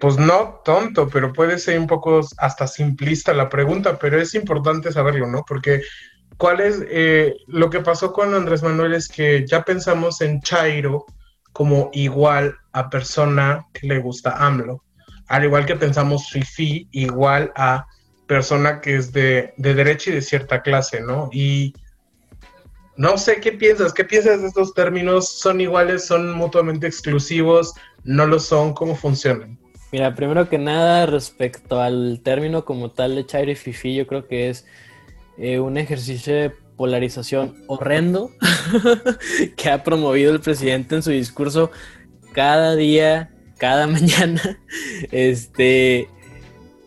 pues 0.00 0.16
no 0.16 0.62
tonto, 0.64 1.10
pero 1.10 1.32
puede 1.34 1.58
ser 1.58 1.78
un 1.78 1.86
poco 1.86 2.22
hasta 2.38 2.66
simplista 2.66 3.34
la 3.34 3.50
pregunta, 3.50 3.98
pero 3.98 4.18
es 4.18 4.34
importante 4.34 4.90
saberlo, 4.90 5.26
¿no? 5.26 5.44
Porque 5.46 5.82
cuál 6.42 6.60
es 6.60 6.84
eh, 6.90 7.36
lo 7.46 7.70
que 7.70 7.78
pasó 7.78 8.12
con 8.12 8.34
Andrés 8.34 8.64
Manuel 8.64 8.94
es 8.94 9.06
que 9.06 9.46
ya 9.46 9.62
pensamos 9.62 10.20
en 10.22 10.40
Chairo 10.40 11.06
como 11.52 11.88
igual 11.92 12.56
a 12.72 12.90
persona 12.90 13.64
que 13.72 13.86
le 13.86 14.00
gusta 14.00 14.44
AMLO, 14.44 14.82
al 15.28 15.44
igual 15.44 15.66
que 15.66 15.76
pensamos 15.76 16.30
Fifi 16.30 16.88
igual 16.90 17.52
a 17.54 17.86
persona 18.26 18.80
que 18.80 18.96
es 18.96 19.12
de, 19.12 19.54
de 19.56 19.74
derecha 19.74 20.10
y 20.10 20.14
de 20.14 20.20
cierta 20.20 20.62
clase, 20.62 21.00
¿no? 21.00 21.30
Y 21.32 21.74
no 22.96 23.18
sé 23.18 23.36
qué 23.36 23.52
piensas, 23.52 23.94
qué 23.94 24.04
piensas 24.04 24.42
de 24.42 24.48
estos 24.48 24.74
términos, 24.74 25.28
son 25.28 25.60
iguales, 25.60 26.06
son 26.06 26.32
mutuamente 26.32 26.88
exclusivos, 26.88 27.72
no 28.02 28.26
lo 28.26 28.40
son, 28.40 28.74
cómo 28.74 28.96
funcionan. 28.96 29.60
Mira, 29.92 30.12
primero 30.16 30.48
que 30.48 30.58
nada, 30.58 31.06
respecto 31.06 31.80
al 31.80 32.20
término 32.24 32.64
como 32.64 32.90
tal 32.90 33.14
de 33.14 33.26
Chairo 33.26 33.52
y 33.52 33.54
Fifi, 33.54 33.94
yo 33.94 34.08
creo 34.08 34.26
que 34.26 34.50
es 34.50 34.66
eh, 35.42 35.58
un 35.58 35.76
ejercicio 35.76 36.32
de 36.32 36.50
polarización 36.76 37.64
horrendo 37.66 38.30
que 39.56 39.70
ha 39.70 39.82
promovido 39.82 40.32
el 40.32 40.40
presidente 40.40 40.94
en 40.94 41.02
su 41.02 41.10
discurso 41.10 41.72
cada 42.32 42.76
día, 42.76 43.34
cada 43.58 43.86
mañana, 43.88 44.40
este, 45.10 46.08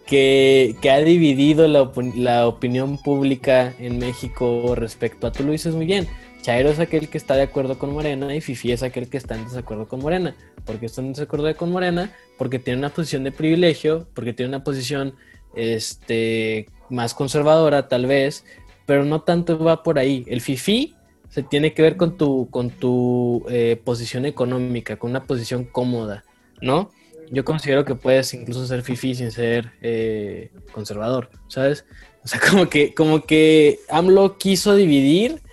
que, 0.08 0.78
ha 0.90 0.98
dividido 1.00 1.68
la, 1.68 1.92
la 2.16 2.48
opinión 2.48 2.98
pública 2.98 3.74
en 3.78 4.00
México 4.00 4.74
respecto 4.76 5.28
a, 5.28 5.34
tú 5.34 5.44
lo 5.44 5.52
dices 5.52 5.76
muy 5.76 5.86
bien, 5.86 6.08
Chairo 6.42 6.70
es 6.70 6.80
aquel 6.80 7.10
que 7.10 7.18
está 7.18 7.36
de 7.36 7.42
acuerdo 7.42 7.78
con 7.78 7.92
Morena 7.92 8.34
y 8.34 8.40
Fifi 8.40 8.72
es 8.72 8.84
aquel 8.84 9.10
que 9.10 9.18
está 9.18 9.36
en 9.36 9.44
desacuerdo 9.44 9.90
con 9.90 10.00
Morena. 10.00 10.34
¿Por 10.64 10.80
qué 10.80 10.86
está 10.86 11.02
en 11.02 11.12
desacuerdo 11.12 11.54
con 11.58 11.72
Morena? 11.72 12.14
Porque 12.38 12.60
tiene 12.60 12.80
una 12.80 12.90
posición 12.90 13.26
de 13.26 13.34
privilegio, 13.34 14.08
porque 14.14 14.32
tiene 14.32 14.50
una 14.50 14.64
posición 14.64 15.16
este, 15.56 16.68
más 16.90 17.14
conservadora 17.14 17.88
tal 17.88 18.06
vez, 18.06 18.46
pero 18.86 19.06
no 19.06 19.22
tanto 19.22 19.58
va 19.60 19.84
por 19.84 20.00
ahí. 20.00 20.24
El 20.28 20.42
Fifi 20.42 20.96
se 21.30 21.44
tiene 21.44 21.74
que 21.74 21.82
ver 21.82 21.98
con 21.98 22.18
tu, 22.18 22.50
con 22.50 22.70
tu 22.70 23.46
eh, 23.50 23.80
posición 23.84 24.26
económica, 24.26 24.98
con 24.98 25.12
una 25.12 25.24
posición 25.24 25.66
cómoda, 25.66 26.24
¿no? 26.62 26.92
Yo 27.32 27.44
considero 27.44 27.86
que 27.86 27.96
puedes 27.96 28.34
incluso 28.34 28.66
ser 28.68 28.84
Fifi 28.84 29.16
sin 29.16 29.32
ser 29.32 29.74
eh, 29.82 30.52
conservador, 30.72 31.30
¿sabes? 31.48 31.86
O 32.26 32.28
sea, 32.28 32.40
como 32.40 32.70
que, 32.70 32.96
como 32.96 33.24
que 33.24 33.82
AMLO 33.88 34.40
quiso 34.40 34.74
dividir 34.74 35.44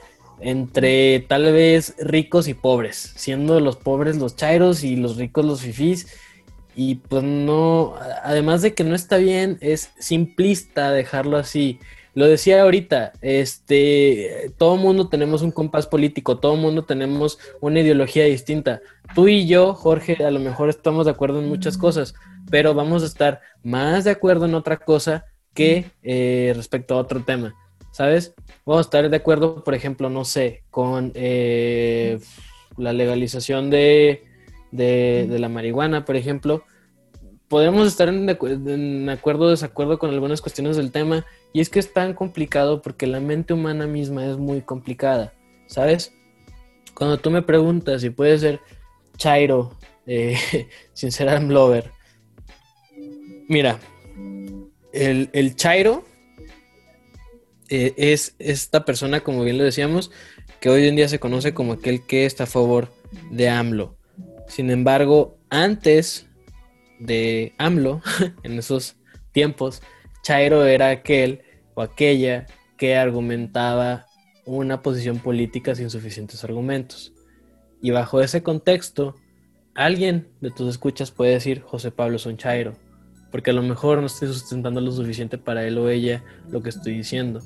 entre 0.40 1.20
tal 1.20 1.52
vez 1.52 1.94
ricos 1.98 2.48
y 2.48 2.54
pobres, 2.54 3.12
siendo 3.14 3.60
los 3.60 3.76
pobres 3.76 4.16
los 4.16 4.36
chairos 4.36 4.82
y 4.82 4.96
los 4.96 5.16
ricos 5.16 5.44
los 5.44 5.60
fifís. 5.60 6.06
Y 6.74 6.96
pues 6.96 7.22
no, 7.22 7.94
además 8.22 8.62
de 8.62 8.74
que 8.74 8.84
no 8.84 8.94
está 8.94 9.16
bien, 9.16 9.58
es 9.60 9.92
simplista 9.98 10.90
dejarlo 10.90 11.36
así. 11.36 11.78
Lo 12.14 12.26
decía 12.26 12.62
ahorita, 12.62 13.12
este, 13.22 14.52
todo 14.58 14.76
mundo 14.76 15.08
tenemos 15.08 15.42
un 15.42 15.50
compás 15.50 15.86
político, 15.86 16.38
todo 16.38 16.56
mundo 16.56 16.84
tenemos 16.84 17.38
una 17.60 17.80
ideología 17.80 18.24
distinta. 18.24 18.80
Tú 19.14 19.28
y 19.28 19.46
yo, 19.46 19.74
Jorge, 19.74 20.24
a 20.24 20.30
lo 20.30 20.38
mejor 20.38 20.68
estamos 20.68 21.06
de 21.06 21.12
acuerdo 21.12 21.40
en 21.40 21.48
muchas 21.48 21.78
cosas, 21.78 22.14
pero 22.50 22.74
vamos 22.74 23.02
a 23.02 23.06
estar 23.06 23.40
más 23.62 24.04
de 24.04 24.10
acuerdo 24.10 24.44
en 24.44 24.54
otra 24.54 24.76
cosa 24.76 25.24
que 25.54 25.90
eh, 26.02 26.52
respecto 26.54 26.94
a 26.94 26.98
otro 26.98 27.22
tema. 27.24 27.54
¿sabes? 27.92 28.34
Vamos 28.64 28.86
a 28.86 28.88
estar 28.88 29.08
de 29.08 29.16
acuerdo, 29.16 29.62
por 29.62 29.74
ejemplo, 29.74 30.10
no 30.10 30.24
sé, 30.24 30.64
con 30.70 31.12
eh, 31.14 32.18
la 32.76 32.92
legalización 32.92 33.70
de, 33.70 34.24
la 34.72 35.48
marihuana, 35.48 36.04
por 36.04 36.16
ejemplo. 36.16 36.64
Podemos 37.48 37.86
estar 37.86 38.08
en, 38.08 38.28
en 38.28 39.08
acuerdo 39.10 39.44
o 39.44 39.50
desacuerdo 39.50 39.98
con 39.98 40.10
algunas 40.10 40.40
cuestiones 40.40 40.76
del 40.76 40.90
tema, 40.90 41.26
y 41.52 41.60
es 41.60 41.68
que 41.68 41.78
es 41.78 41.92
tan 41.92 42.14
complicado 42.14 42.80
porque 42.80 43.06
la 43.06 43.20
mente 43.20 43.52
humana 43.52 43.86
misma 43.86 44.24
es 44.24 44.38
muy 44.38 44.62
complicada, 44.62 45.34
¿sabes? 45.66 46.12
Cuando 46.94 47.18
tú 47.18 47.30
me 47.30 47.42
preguntas 47.42 48.00
si 48.00 48.10
puede 48.10 48.38
ser 48.38 48.60
Chairo 49.18 49.76
eh, 50.06 50.36
sin 50.94 51.12
ser 51.12 51.42
Lover, 51.42 51.90
mira, 53.48 53.78
el, 54.92 55.28
el 55.32 55.56
Chairo 55.56 56.04
eh, 57.68 57.94
es 57.96 58.34
esta 58.38 58.84
persona, 58.84 59.20
como 59.20 59.44
bien 59.44 59.58
lo 59.58 59.64
decíamos, 59.64 60.10
que 60.60 60.68
hoy 60.68 60.86
en 60.86 60.96
día 60.96 61.08
se 61.08 61.18
conoce 61.18 61.54
como 61.54 61.72
aquel 61.72 62.06
que 62.06 62.26
está 62.26 62.44
a 62.44 62.46
favor 62.46 62.92
de 63.30 63.48
AMLO. 63.48 63.96
Sin 64.52 64.68
embargo, 64.68 65.38
antes 65.48 66.28
de 67.00 67.54
AMLO, 67.56 68.02
en 68.42 68.58
esos 68.58 68.96
tiempos, 69.32 69.80
Chairo 70.22 70.66
era 70.66 70.90
aquel 70.90 71.40
o 71.72 71.80
aquella 71.80 72.44
que 72.76 72.94
argumentaba 72.94 74.04
una 74.44 74.82
posición 74.82 75.20
política 75.20 75.74
sin 75.74 75.88
suficientes 75.88 76.44
argumentos. 76.44 77.14
Y 77.80 77.92
bajo 77.92 78.20
ese 78.20 78.42
contexto, 78.42 79.14
alguien 79.74 80.28
de 80.42 80.50
tus 80.50 80.68
escuchas 80.68 81.10
puede 81.10 81.32
decir 81.32 81.62
José 81.62 81.90
Pablo 81.90 82.18
Sonchairo, 82.18 82.74
porque 83.30 83.52
a 83.52 83.54
lo 83.54 83.62
mejor 83.62 84.00
no 84.00 84.06
estoy 84.06 84.28
sustentando 84.28 84.82
lo 84.82 84.92
suficiente 84.92 85.38
para 85.38 85.64
él 85.66 85.78
o 85.78 85.88
ella 85.88 86.22
lo 86.50 86.62
que 86.62 86.68
estoy 86.68 86.92
diciendo. 86.98 87.40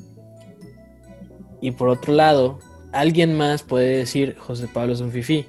Y 1.61 1.71
por 1.71 1.89
otro 1.89 2.15
lado, 2.15 2.59
alguien 2.91 3.37
más 3.37 3.63
puede 3.63 3.99
decir 3.99 4.37
José 4.37 4.67
Pablo 4.67 4.93
es 4.93 5.01
un 5.01 5.13
fifí, 5.13 5.47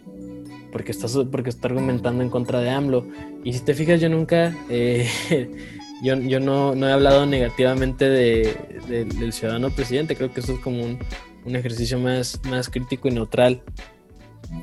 porque 0.78 0.92
está, 0.92 1.08
porque 1.32 1.50
está 1.50 1.70
argumentando 1.70 2.22
en 2.22 2.30
contra 2.30 2.60
de 2.60 2.70
AMLO. 2.70 3.08
Y 3.44 3.54
si 3.54 3.62
te 3.62 3.74
fijas, 3.74 4.00
yo 4.00 4.10
nunca, 4.10 4.56
eh, 4.70 5.10
yo, 6.04 6.18
yo 6.18 6.40
no, 6.40 6.76
no, 6.76 6.88
he 6.88 6.92
hablado 6.92 7.26
negativamente 7.26 8.08
de, 8.08 8.56
del 8.88 9.34
ciudadano 9.34 9.72
presidente, 9.72 10.16
creo 10.16 10.32
que 10.32 10.42
eso 10.42 10.54
es 10.54 10.60
como 10.60 10.84
un, 10.84 11.00
un, 11.46 11.56
ejercicio 11.56 11.98
más, 11.98 12.40
más 12.48 12.70
crítico 12.70 13.08
y 13.08 13.12
neutral. 13.12 13.64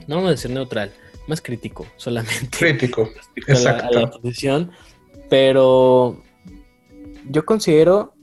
No 0.07 0.15
vamos 0.15 0.29
a 0.29 0.31
decir 0.31 0.53
neutral, 0.53 0.93
más 1.27 1.41
crítico 1.41 1.85
solamente. 1.97 2.57
Crítico, 2.57 3.11
exacto. 3.37 3.99
a 3.99 4.01
la 4.03 4.11
posición, 4.13 4.71
pero 5.29 6.23
yo 7.29 7.45
considero 7.45 8.15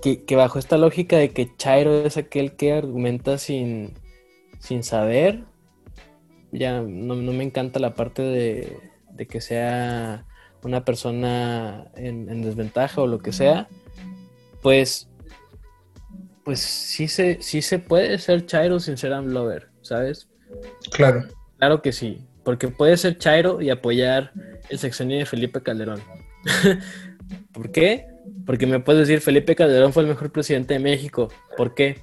que, 0.00 0.34
bajo 0.34 0.58
esta 0.58 0.78
lógica 0.78 1.18
de 1.18 1.32
que 1.32 1.54
Chairo 1.58 2.06
es 2.06 2.16
aquel 2.16 2.56
que 2.56 2.72
argumenta 2.72 3.36
sin, 3.36 3.92
sin 4.60 4.82
saber, 4.82 5.44
ya 6.56 6.80
no, 6.80 7.14
me 7.14 7.44
encanta 7.44 7.78
la 7.78 7.94
parte 7.94 8.22
de, 8.22 9.26
que 9.26 9.40
sea 9.40 10.24
una 10.62 10.84
persona 10.84 11.86
en, 11.96 12.42
desventaja 12.42 13.00
o 13.02 13.06
lo 13.06 13.18
que 13.18 13.32
sea, 13.32 13.68
pues 14.62 15.08
pues 16.44 16.60
sí 16.60 17.08
se, 17.08 17.42
sí 17.42 17.60
se 17.60 17.80
puede 17.80 18.18
ser 18.18 18.46
Chairo 18.46 18.78
sin 18.78 18.96
ser 18.96 19.12
Amlover, 19.12 19.68
¿sabes? 19.82 20.28
Claro. 20.92 21.24
Claro 21.58 21.82
que 21.82 21.90
sí, 21.90 22.24
porque 22.44 22.68
puede 22.68 22.96
ser 22.96 23.18
Chairo 23.18 23.60
y 23.60 23.70
apoyar 23.70 24.32
el 24.68 24.78
sexenio 24.78 25.18
de 25.18 25.26
Felipe 25.26 25.60
Calderón. 25.60 26.00
¿Por 27.52 27.72
qué? 27.72 28.06
Porque 28.44 28.66
me 28.66 28.78
puedes 28.78 29.08
decir, 29.08 29.20
Felipe 29.20 29.56
Calderón 29.56 29.92
fue 29.92 30.04
el 30.04 30.08
mejor 30.08 30.30
presidente 30.30 30.74
de 30.74 30.80
México. 30.80 31.28
¿Por 31.56 31.74
qué? 31.74 32.00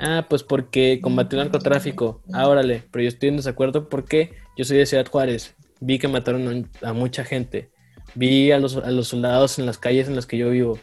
Ah, 0.00 0.26
pues 0.28 0.42
porque 0.42 0.98
combatió 1.02 1.38
el 1.38 1.44
narcotráfico. 1.44 2.22
Ah, 2.32 2.48
órale, 2.48 2.84
pero 2.90 3.02
yo 3.02 3.08
estoy 3.08 3.28
en 3.28 3.36
desacuerdo 3.36 3.88
porque 3.88 4.32
yo 4.56 4.64
soy 4.64 4.78
de 4.78 4.86
Ciudad 4.86 5.06
Juárez. 5.06 5.54
Vi 5.80 5.98
que 5.98 6.08
mataron 6.08 6.70
a 6.82 6.92
mucha 6.92 7.24
gente. 7.24 7.70
Vi 8.14 8.50
a 8.50 8.58
los, 8.58 8.76
a 8.76 8.90
los 8.90 9.08
soldados 9.08 9.58
en 9.58 9.66
las 9.66 9.78
calles 9.78 10.08
en 10.08 10.16
las 10.16 10.26
que 10.26 10.38
yo 10.38 10.50
vivo 10.50 10.78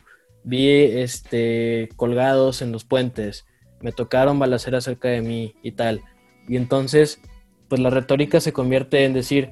vi 0.48 0.70
este, 0.70 1.90
colgados 1.98 2.62
en 2.62 2.72
los 2.72 2.86
puentes, 2.86 3.46
me 3.82 3.92
tocaron 3.92 4.40
balaceras 4.40 4.86
cerca 4.86 5.10
de 5.10 5.22
mí 5.22 5.56
y 5.62 5.74
tal. 5.74 6.02
Y 6.48 6.56
entonces, 6.56 7.20
pues 7.68 7.82
la 7.82 7.90
retórica 7.90 8.40
se 8.40 8.54
convierte 8.54 9.04
en 9.04 9.14
decir, 9.14 9.52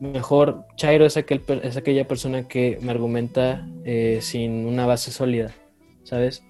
mejor 0.00 0.66
Chairo 0.76 1.06
es, 1.06 1.16
aquel, 1.16 1.42
es 1.62 1.78
aquella 1.78 2.06
persona 2.06 2.46
que 2.46 2.78
me 2.82 2.90
argumenta 2.90 3.66
eh, 3.84 4.18
sin 4.20 4.66
una 4.66 4.84
base 4.84 5.10
sólida, 5.10 5.54
¿sabes? 6.02 6.44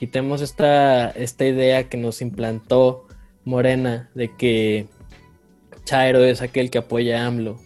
Quitemos 0.00 0.40
esta, 0.40 1.10
esta 1.10 1.44
idea 1.44 1.90
que 1.90 1.98
nos 1.98 2.22
implantó 2.22 3.06
Morena 3.44 4.08
de 4.14 4.34
que 4.34 4.86
Chairo 5.84 6.24
es 6.24 6.40
aquel 6.40 6.70
que 6.70 6.78
apoya 6.78 7.22
a 7.22 7.26
AMLO. 7.26 7.60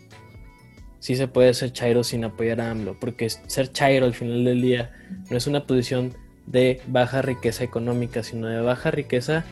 Sí 0.98 1.14
se 1.14 1.28
puede 1.28 1.54
ser 1.54 1.72
Chairo 1.72 2.02
sin 2.02 2.24
apoyar 2.24 2.60
a 2.60 2.72
AMLO, 2.72 2.98
porque 2.98 3.30
ser 3.30 3.70
Chairo 3.70 4.04
al 4.04 4.14
final 4.14 4.44
del 4.44 4.60
día 4.60 4.90
no 5.30 5.36
es 5.36 5.46
una 5.46 5.64
posición 5.64 6.12
de 6.46 6.82
baja 6.88 7.22
riqueza 7.22 7.62
económica, 7.62 8.24
sino 8.24 8.48
de 8.48 8.60
baja 8.62 8.90
riqueza, 8.90 9.44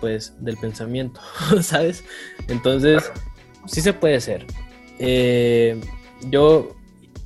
pues, 0.00 0.34
del 0.40 0.56
pensamiento, 0.56 1.20
¿sabes? 1.62 2.02
Entonces, 2.48 3.08
sí 3.66 3.80
se 3.80 3.92
puede 3.92 4.20
ser. 4.20 4.46
Eh, 4.98 5.80
yo, 6.28 6.75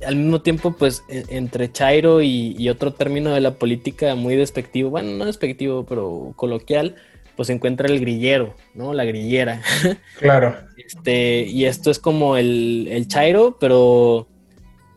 al 0.05 0.15
mismo 0.15 0.41
tiempo, 0.41 0.73
pues, 0.73 1.03
e, 1.09 1.25
entre 1.29 1.71
Chairo 1.71 2.21
y, 2.21 2.69
otro 2.69 2.93
término 2.93 3.33
de 3.33 3.41
la 3.41 3.55
política 3.55 4.15
muy 4.15 4.35
despectivo, 4.35 4.89
bueno, 4.89 5.11
no 5.11 5.25
despectivo, 5.25 5.85
pero 5.85 6.33
coloquial, 6.35 6.95
pues 7.35 7.47
se 7.47 7.53
encuentra 7.53 7.87
el 7.87 7.99
grillero, 7.99 8.55
¿no? 8.73 8.93
La 8.93 9.05
grillera. 9.05 9.61
Claro. 10.19 10.55
Este, 10.77 11.45
y 11.47 11.65
esto 11.65 11.89
es 11.89 11.99
como 11.99 12.37
el, 12.37 12.87
el 12.91 13.07
Chairo, 13.07 13.57
pero, 13.59 14.27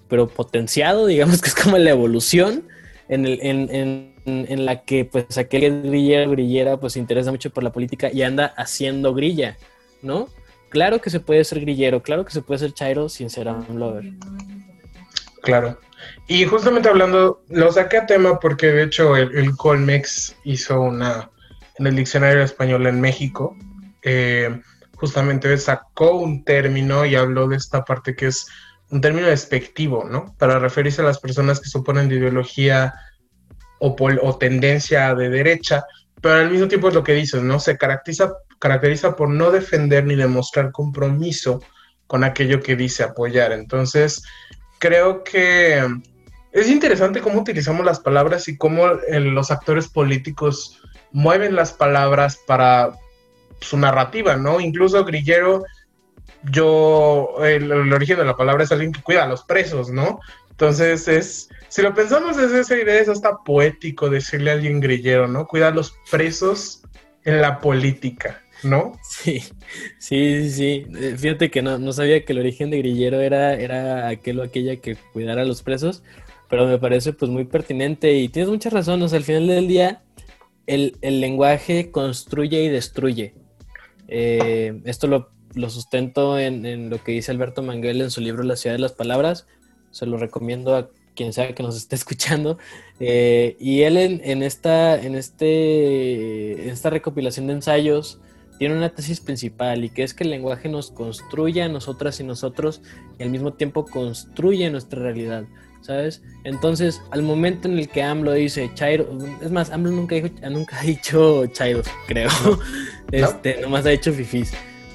pero 0.09 0.29
potenciado, 0.29 1.07
digamos 1.07 1.41
que 1.41 1.49
es 1.49 1.55
como 1.55 1.79
la 1.79 1.91
evolución 1.91 2.65
en, 3.09 3.27
el, 3.27 3.39
en, 3.43 4.15
en, 4.27 4.65
la 4.65 4.83
que 4.85 5.05
pues 5.05 5.37
aquel 5.37 5.83
grillero 5.83 6.31
grillera 6.31 6.79
pues 6.79 6.95
se 6.95 6.99
interesa 6.99 7.31
mucho 7.31 7.51
por 7.51 7.63
la 7.63 7.73
política 7.73 8.11
y 8.13 8.23
anda 8.23 8.47
haciendo 8.57 9.15
grilla, 9.15 9.57
¿no? 10.03 10.29
Claro 10.71 11.01
que 11.01 11.11
se 11.11 11.21
puede 11.21 11.45
ser 11.45 11.61
grillero, 11.61 12.03
claro 12.03 12.25
que 12.25 12.33
se 12.33 12.43
puede 12.43 12.59
ser 12.59 12.73
chairo 12.73 13.09
sin 13.09 13.31
ser 13.31 13.47
un 13.49 13.79
lover. 13.79 14.05
Claro. 15.45 15.79
Y 16.27 16.45
justamente 16.47 16.89
hablando, 16.89 17.43
lo 17.49 17.71
saqué 17.71 17.99
a 17.99 18.07
tema 18.07 18.41
porque 18.41 18.69
de 18.69 18.85
hecho 18.85 19.17
el, 19.17 19.57
Colmex 19.57 20.37
hizo 20.45 20.81
una, 20.81 21.31
en 21.79 21.87
el 21.87 21.97
diccionario 21.97 22.43
español 22.43 22.87
en 22.87 23.01
México, 23.01 23.57
eh, 24.03 24.61
justamente 24.97 25.57
sacó 25.59 26.17
un 26.17 26.45
término 26.45 27.05
y 27.05 27.15
habló 27.15 27.47
de 27.47 27.57
esta 27.57 27.85
parte 27.85 28.17
que 28.17 28.27
es 28.27 28.47
un 28.91 29.01
término 29.01 29.27
despectivo, 29.27 30.05
¿no? 30.05 30.35
Para 30.39 30.59
referirse 30.59 31.03
a 31.03 31.05
las 31.05 31.19
personas 31.19 31.61
que 31.61 31.69
suponen 31.69 32.09
de 32.09 32.17
ideología 32.17 32.95
o, 33.81 33.97
o, 33.99 34.39
tendencia 34.39 35.15
de 35.15 35.29
derecha, 35.29 35.85
pero 36.23 36.37
al 36.37 36.51
mismo 36.51 36.69
tiempo 36.69 36.89
es 36.89 36.95
lo 36.95 37.05
que 37.05 37.13
dices, 37.13 37.43
¿no? 37.43 37.61
Se 37.61 37.77
caracteriza, 37.77 38.33
caracteriza 38.59 39.15
por 39.15 39.29
no 39.29 39.51
defender 39.51 40.07
ni 40.07 40.15
demostrar 40.15 40.73
compromiso 40.73 41.61
con 42.07 42.25
aquello 42.25 42.63
que 42.63 42.77
dice 42.77 43.03
apoyar. 43.03 43.53
Entonces, 43.53 44.23
creo 44.85 45.25
que 45.25 45.83
es 46.53 46.69
interesante 46.69 47.23
cómo 47.23 47.41
utilizamos 47.41 47.87
las 47.87 48.01
palabras 48.01 48.49
y 48.49 48.59
cómo 48.59 48.87
eh, 48.87 49.19
los 49.19 49.51
actores 49.51 49.89
políticos 49.89 50.79
mueven 51.11 51.57
las 51.57 51.73
palabras 51.73 52.37
para 52.47 52.93
su 53.63 53.79
narrativa, 53.79 54.37
¿no? 54.37 54.61
Incluso 54.61 55.03
Grillero 55.07 55.65
yo, 56.51 57.37
el, 57.43 57.73
origen 57.95 58.19
de 58.19 58.27
la 58.27 58.37
palabra 58.37 58.65
es 58.65 58.73
alguien 58.73 58.93
que 58.93 59.01
cuida 59.01 59.25
a 59.25 59.29
los 59.29 59.45
presos, 59.45 59.89
¿no? 59.89 60.21
Entonces 60.51 61.09
es, 61.09 61.49
si 61.69 61.81
lo 61.81 61.95
pensamos 61.95 62.37
desde 62.37 62.61
esa 62.61 62.77
idea, 62.77 63.01
es 63.01 63.09
hasta 63.09 63.39
poético 63.39 64.11
decirle 64.11 64.51
a 64.51 64.55
alguien 64.55 64.81
grillero, 64.81 65.27
¿no? 65.27 65.47
Cuida 65.47 65.69
a 65.69 65.71
los 65.71 65.97
presos 66.11 66.83
en 67.25 67.41
la 67.41 67.59
política, 67.59 68.43
¿no? 68.65 68.99
Sí, 69.03 69.43
sí, 69.99 70.51
sí, 70.51 70.87
eh, 70.99 71.15
Fíjate 71.17 71.51
que 71.51 71.63
no, 71.63 71.79
no 71.79 71.93
sabía 71.93 72.25
que 72.25 72.33
el 72.33 72.41
origen 72.41 72.71
de 72.71 72.79
grillero 72.79 73.21
era, 73.21 73.55
era 73.55 74.09
aquel 74.09 74.41
o 74.41 74.43
aquella 74.43 74.77
que 74.77 74.97
cuidara 75.13 75.43
a 75.43 75.47
los 75.47 75.63
presos, 75.63 76.03
pero 76.49 76.67
me 76.67 76.79
parece 76.79 77.13
pues 77.13 77.31
muy 77.31 77.45
pertinente 77.45 78.15
y 78.15 78.29
tienes 78.29 78.51
mucha 78.51 78.71
razón, 78.71 79.03
o 79.03 79.09
sea, 79.09 79.19
al 79.19 79.25
final 79.25 79.47
del 79.47 79.69
día 79.69 80.03
el, 80.67 80.97
lenguaje 81.03 81.91
construye 81.91 82.65
y 82.65 82.69
destruye. 82.69 83.35
Eh, 84.09 84.81
esto 84.85 85.07
lo 85.07 85.35
lo 85.55 85.71
sustento 85.71 86.39
en, 86.39 86.91
lo 86.91 87.03
que 87.03 87.13
dice 87.13 87.31
Alberto 87.31 87.63
Manguel 87.63 88.01
en 88.01 88.11
su 88.11 88.21
libro 88.21 88.43
La 88.43 88.57
ciudad 88.57 88.75
de 88.75 88.81
las 88.81 88.93
palabras. 88.93 89.47
Se 89.91 90.07
lo 90.07 90.17
recomiendo 90.17 90.77
a 90.77 90.91
quien 91.15 91.33
sea 91.33 91.55
que 91.55 91.63
nos 91.63 91.77
esté 91.77 91.95
escuchando. 91.97 92.59
Eh, 93.01 93.57
y 93.59 93.83
él 93.83 93.97
en, 93.97 94.43
esta, 94.43 95.01
en, 95.01 95.15
este, 95.15 96.69
esta 96.69 96.91
recopilación 96.91 97.47
de 97.47 97.55
ensayos 97.55 98.21
tiene 98.59 98.77
una 98.77 98.91
tesis 98.91 99.21
principal 99.21 99.85
y 99.85 99.91
que 99.91 100.03
es 100.03 100.15
que 100.15 100.25
el 100.25 100.31
lenguaje 100.31 100.69
nos 100.69 100.91
construye 100.91 101.63
a 101.63 101.69
nosotras 101.69 102.21
y 102.21 102.25
nosotros 102.25 102.83
y 103.19 103.23
al 103.23 103.31
mismo 103.31 103.55
tiempo 103.55 103.85
construye 103.85 104.71
nuestra 104.71 105.03
realidad. 105.03 105.45
¿Sabes? 105.81 106.23
Entonces, 106.45 107.03
al 107.11 107.23
momento 107.23 107.69
en 107.69 107.79
el 107.79 107.91
que 107.91 108.03
AMLO 108.03 108.33
dice 108.33 108.71
Chairo, 108.73 109.07
es 109.43 109.51
más, 109.51 109.71
AMLO 109.71 109.91
nunca, 109.91 110.15
dijo, 110.15 110.29
nunca 110.51 110.81
ha 110.81 110.83
dicho 110.83 111.47
Chairo, 111.47 111.83
creo. 112.07 112.31
Este, 113.13 113.61
nomás 113.61 113.85
ha 113.87 113.91
dicho 113.91 114.13
Fifis 114.13 114.53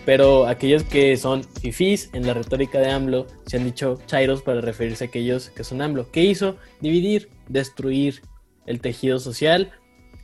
pero 0.10 0.48
aquellos 0.48 0.84
que 0.84 1.16
son 1.18 1.44
fifís 1.44 2.10
en 2.14 2.26
la 2.26 2.34
retórica 2.34 2.80
de 2.80 2.90
AMLO 2.90 3.28
se 3.46 3.58
han 3.58 3.66
dicho 3.66 4.00
chairos 4.08 4.42
para 4.42 4.60
referirse 4.60 5.04
a 5.04 5.08
aquellos 5.08 5.52
que 5.52 5.64
son 5.64 5.84
AMLO. 5.84 6.10
¿Qué 6.12 6.24
hizo? 6.24 6.58
Dividir, 6.82 7.30
destruir 7.48 8.24
el 8.66 8.82
tejido 8.82 9.20
social, 9.20 9.72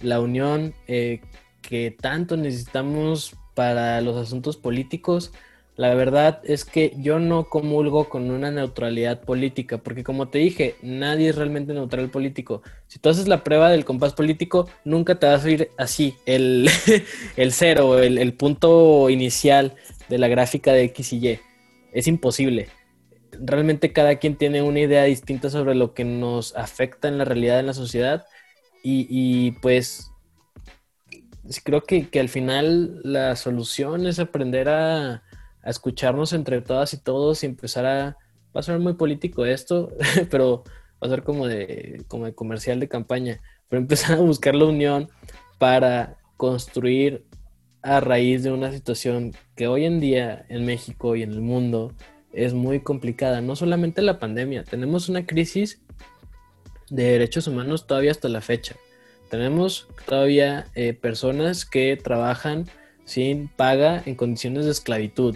la 0.01 0.19
unión 0.21 0.73
eh, 0.87 1.21
que 1.67 1.91
tanto 1.91 2.37
necesitamos 2.37 3.35
para 3.53 4.01
los 4.01 4.17
asuntos 4.17 4.57
políticos, 4.57 5.31
la 5.77 5.93
verdad 5.93 6.39
es 6.45 6.63
que 6.63 6.93
yo 6.97 7.19
no 7.19 7.49
comulgo 7.49 8.07
con 8.07 8.31
una 8.31 8.49
neutralidad 8.49 9.21
política, 9.21 9.77
porque 9.77 10.05
como 10.05 10.29
te 10.29 10.37
dije, 10.37 10.75
nadie 10.81 11.29
es 11.29 11.35
realmente 11.35 11.73
neutral 11.73 12.09
político. 12.09 12.61
Si 12.87 12.97
tú 12.99 13.09
haces 13.09 13.27
la 13.27 13.43
prueba 13.43 13.69
del 13.69 13.83
compás 13.83 14.13
político, 14.13 14.69
nunca 14.85 15.19
te 15.19 15.27
vas 15.27 15.43
a 15.43 15.49
ir 15.49 15.71
así, 15.77 16.15
el, 16.25 16.69
el 17.35 17.51
cero, 17.51 17.99
el, 17.99 18.17
el 18.19 18.33
punto 18.33 19.09
inicial 19.09 19.75
de 20.07 20.17
la 20.17 20.29
gráfica 20.29 20.71
de 20.71 20.83
X 20.85 21.11
y 21.13 21.27
Y. 21.27 21.39
Es 21.91 22.07
imposible. 22.07 22.69
Realmente 23.33 23.91
cada 23.91 24.15
quien 24.15 24.37
tiene 24.37 24.61
una 24.61 24.79
idea 24.79 25.03
distinta 25.03 25.49
sobre 25.49 25.75
lo 25.75 25.93
que 25.93 26.05
nos 26.05 26.55
afecta 26.55 27.09
en 27.09 27.17
la 27.17 27.25
realidad 27.25 27.59
en 27.59 27.67
la 27.67 27.73
sociedad 27.73 28.25
y, 28.81 29.07
y 29.09 29.51
pues 29.59 30.14
creo 31.63 31.83
que, 31.83 32.09
que 32.09 32.19
al 32.19 32.29
final 32.29 33.01
la 33.03 33.35
solución 33.35 34.07
es 34.07 34.19
aprender 34.19 34.69
a 34.69 35.23
a 35.65 35.71
escucharnos 35.71 36.31
entre 36.31 36.61
todas 36.61 36.93
y 36.93 36.97
todos 36.97 37.43
y 37.43 37.47
empezar 37.47 37.85
a... 37.85 38.17
Va 38.55 38.61
a 38.61 38.63
ser 38.63 38.79
muy 38.79 38.93
político 38.93 39.45
esto, 39.45 39.91
pero 40.29 40.63
va 41.03 41.07
a 41.07 41.09
ser 41.09 41.23
como 41.23 41.47
de, 41.47 42.05
como 42.07 42.25
de 42.25 42.33
comercial 42.33 42.79
de 42.79 42.87
campaña, 42.87 43.41
pero 43.67 43.81
empezar 43.81 44.17
a 44.17 44.21
buscar 44.21 44.55
la 44.55 44.65
unión 44.65 45.09
para 45.57 46.17
construir 46.37 47.25
a 47.81 47.99
raíz 47.99 48.43
de 48.43 48.51
una 48.51 48.71
situación 48.71 49.33
que 49.55 49.67
hoy 49.67 49.83
en 49.85 49.99
día 49.99 50.45
en 50.47 50.65
México 50.65 51.15
y 51.15 51.23
en 51.23 51.31
el 51.31 51.41
mundo 51.41 51.91
es 52.31 52.53
muy 52.53 52.79
complicada. 52.79 53.41
No 53.41 53.55
solamente 53.55 54.01
la 54.01 54.19
pandemia, 54.19 54.63
tenemos 54.63 55.09
una 55.09 55.25
crisis 55.25 55.81
de 56.89 57.03
derechos 57.03 57.47
humanos 57.47 57.87
todavía 57.87 58.11
hasta 58.11 58.29
la 58.29 58.41
fecha. 58.41 58.75
Tenemos 59.29 59.87
todavía 60.05 60.67
eh, 60.75 60.93
personas 60.93 61.65
que 61.65 61.97
trabajan 61.97 62.65
sin 63.05 63.47
paga 63.47 64.01
en 64.05 64.15
condiciones 64.15 64.65
de 64.65 64.71
esclavitud 64.71 65.35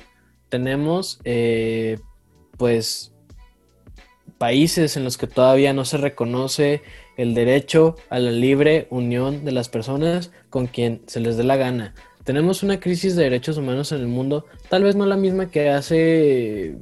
tenemos 0.49 1.19
eh, 1.23 1.99
pues 2.57 3.13
países 4.37 4.97
en 4.97 5.03
los 5.03 5.17
que 5.17 5.27
todavía 5.27 5.73
no 5.73 5.85
se 5.85 5.97
reconoce 5.97 6.81
el 7.17 7.33
derecho 7.33 7.95
a 8.09 8.19
la 8.19 8.31
libre 8.31 8.87
unión 8.89 9.45
de 9.45 9.51
las 9.51 9.69
personas 9.69 10.31
con 10.49 10.67
quien 10.67 11.01
se 11.07 11.19
les 11.19 11.37
dé 11.37 11.43
la 11.43 11.57
gana. 11.57 11.93
Tenemos 12.23 12.63
una 12.63 12.79
crisis 12.79 13.15
de 13.15 13.23
derechos 13.23 13.57
humanos 13.57 13.91
en 13.91 14.01
el 14.01 14.07
mundo, 14.07 14.45
tal 14.69 14.83
vez 14.83 14.95
no 14.95 15.05
la 15.05 15.17
misma 15.17 15.49
que 15.49 15.69
hace 15.69 16.77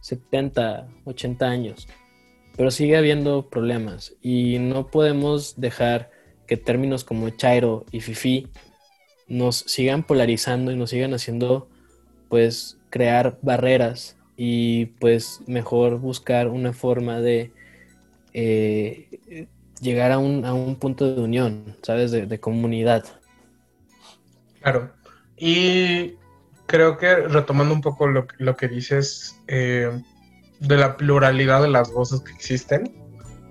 70, 0.00 0.88
80 1.04 1.46
años, 1.46 1.88
pero 2.60 2.70
sigue 2.70 2.98
habiendo 2.98 3.48
problemas 3.48 4.12
y 4.20 4.58
no 4.58 4.88
podemos 4.88 5.58
dejar 5.58 6.10
que 6.46 6.58
términos 6.58 7.04
como 7.04 7.30
chairo 7.30 7.86
y 7.90 8.02
fifi 8.02 8.48
nos 9.28 9.60
sigan 9.60 10.02
polarizando 10.02 10.70
y 10.70 10.76
nos 10.76 10.90
sigan 10.90 11.14
haciendo 11.14 11.70
pues 12.28 12.76
crear 12.90 13.38
barreras 13.40 14.18
y 14.36 14.86
pues 15.00 15.40
mejor 15.46 16.00
buscar 16.00 16.48
una 16.48 16.74
forma 16.74 17.22
de 17.22 17.50
eh, 18.34 19.48
llegar 19.80 20.12
a 20.12 20.18
un, 20.18 20.44
a 20.44 20.52
un, 20.52 20.76
punto 20.76 21.14
de 21.14 21.22
unión, 21.22 21.78
¿sabes? 21.80 22.10
De, 22.10 22.40
comunidad. 22.40 23.06
Claro. 24.60 24.92
Y 25.38 26.16
creo 26.66 26.98
que 26.98 27.26
retomando 27.26 27.72
un 27.72 27.80
poco 27.80 28.06
lo, 28.06 28.26
lo 28.36 28.54
que 28.54 28.68
dices 28.68 29.40
eh, 29.48 30.02
de 30.60 30.76
la 30.76 30.96
pluralidad 30.96 31.62
de 31.62 31.68
las 31.68 31.90
voces 31.90 32.20
que 32.20 32.32
existen, 32.32 32.92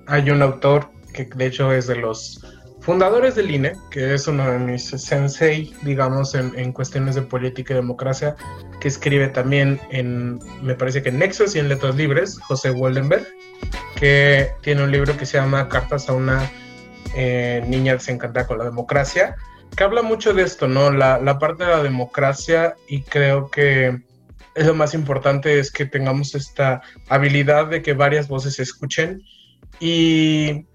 hay 0.07 0.29
un 0.29 0.41
autor 0.41 0.89
que 1.13 1.25
de 1.25 1.45
hecho 1.45 1.71
es 1.71 1.87
de 1.87 1.95
los 1.95 2.41
fundadores 2.81 3.35
del 3.35 3.51
INE, 3.51 3.73
que 3.91 4.13
es 4.13 4.27
uno 4.27 4.49
de 4.49 4.57
mis 4.57 4.83
sensei, 4.83 5.73
digamos, 5.83 6.33
en, 6.33 6.71
cuestiones 6.71 7.15
de 7.15 7.21
política 7.21 7.73
y 7.73 7.75
democracia, 7.75 8.35
que 8.79 8.87
escribe 8.87 9.27
también 9.27 9.79
en, 9.91 10.39
me 10.61 10.75
parece 10.75 11.03
que 11.03 11.09
en 11.09 11.19
Nexos 11.19 11.55
y 11.55 11.59
en 11.59 11.69
Letras 11.69 11.95
Libres, 11.95 12.39
José 12.39 12.71
Waldenberg, 12.71 13.27
que 13.95 14.51
tiene 14.61 14.83
un 14.83 14.91
libro 14.91 15.15
que 15.17 15.25
se 15.25 15.37
llama 15.37 15.67
Cartas 15.67 16.09
a 16.09 16.13
una 16.13 16.49
eh, 17.15 17.63
niña 17.67 17.93
desencantada 17.93 18.47
con 18.47 18.57
la 18.57 18.63
democracia, 18.63 19.35
que 19.75 19.83
habla 19.83 20.01
mucho 20.01 20.33
de 20.33 20.43
esto, 20.43 20.67
¿no? 20.67 20.89
La, 20.89 21.19
la 21.19 21.37
parte 21.37 21.65
de 21.65 21.69
la 21.69 21.83
democracia 21.83 22.75
y 22.87 23.01
creo 23.01 23.51
que 23.51 24.01
es 24.55 24.65
lo 24.65 24.73
más 24.75 24.93
importante 24.93 25.59
es 25.59 25.71
que 25.71 25.85
tengamos 25.85 26.35
esta 26.35 26.81
habilidad 27.07 27.67
de 27.67 27.81
que 27.81 27.93
varias 27.93 28.27
voces 28.27 28.55
se 28.55 28.63
escuchen 28.63 29.23
y 29.79 30.65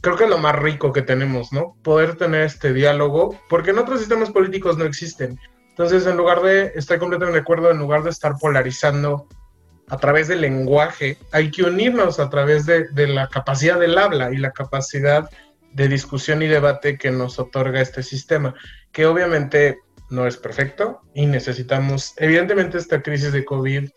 creo 0.00 0.16
que 0.16 0.24
es 0.24 0.30
lo 0.30 0.38
más 0.38 0.56
rico 0.56 0.92
que 0.92 1.02
tenemos, 1.02 1.52
¿no? 1.52 1.76
Poder 1.82 2.16
tener 2.16 2.42
este 2.42 2.72
diálogo, 2.72 3.40
porque 3.48 3.70
en 3.70 3.78
otros 3.78 4.00
sistemas 4.00 4.30
políticos 4.30 4.76
no 4.76 4.84
existen. 4.84 5.38
Entonces, 5.70 6.06
en 6.06 6.16
lugar 6.16 6.42
de, 6.42 6.72
estoy 6.74 6.98
completamente 6.98 7.38
de 7.38 7.42
acuerdo, 7.42 7.70
en 7.70 7.78
lugar 7.78 8.02
de 8.02 8.10
estar 8.10 8.34
polarizando 8.38 9.26
a 9.88 9.96
través 9.96 10.28
del 10.28 10.42
lenguaje, 10.42 11.16
hay 11.32 11.50
que 11.50 11.62
unirnos 11.62 12.20
a 12.20 12.30
través 12.30 12.66
de 12.66 13.06
la 13.06 13.28
capacidad 13.28 13.78
del 13.78 13.98
habla 13.98 14.32
y 14.32 14.36
la 14.36 14.52
capacidad 14.52 15.28
de 15.72 15.88
discusión 15.88 16.42
y 16.42 16.46
debate 16.46 16.96
que 16.96 17.10
nos 17.10 17.38
otorga 17.38 17.80
este 17.80 18.02
sistema, 18.02 18.54
que 18.92 19.06
obviamente 19.06 19.78
no 20.10 20.26
es 20.26 20.36
perfecto 20.36 21.00
y 21.14 21.26
necesitamos, 21.26 22.14
evidentemente 22.16 22.78
esta 22.78 23.02
crisis 23.02 23.32
de 23.32 23.44
COVID 23.44 23.88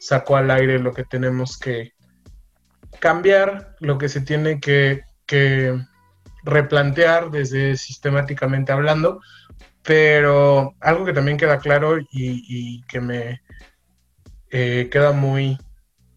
sacó 0.00 0.36
al 0.36 0.50
aire 0.50 0.78
lo 0.78 0.92
que 0.92 1.04
tenemos 1.04 1.58
que 1.58 1.92
cambiar, 3.00 3.76
lo 3.80 3.98
que 3.98 4.08
se 4.08 4.20
tiene 4.20 4.60
que 4.60 5.04
que 5.26 5.78
replantear 6.44 7.30
desde 7.30 7.76
sistemáticamente 7.76 8.72
hablando, 8.72 9.20
pero 9.82 10.74
algo 10.80 11.04
que 11.04 11.12
también 11.12 11.36
queda 11.36 11.58
claro 11.58 11.98
y, 12.10 12.82
que 12.84 13.00
me 13.00 13.42
eh, 14.50 14.88
queda 14.90 15.12
muy 15.12 15.58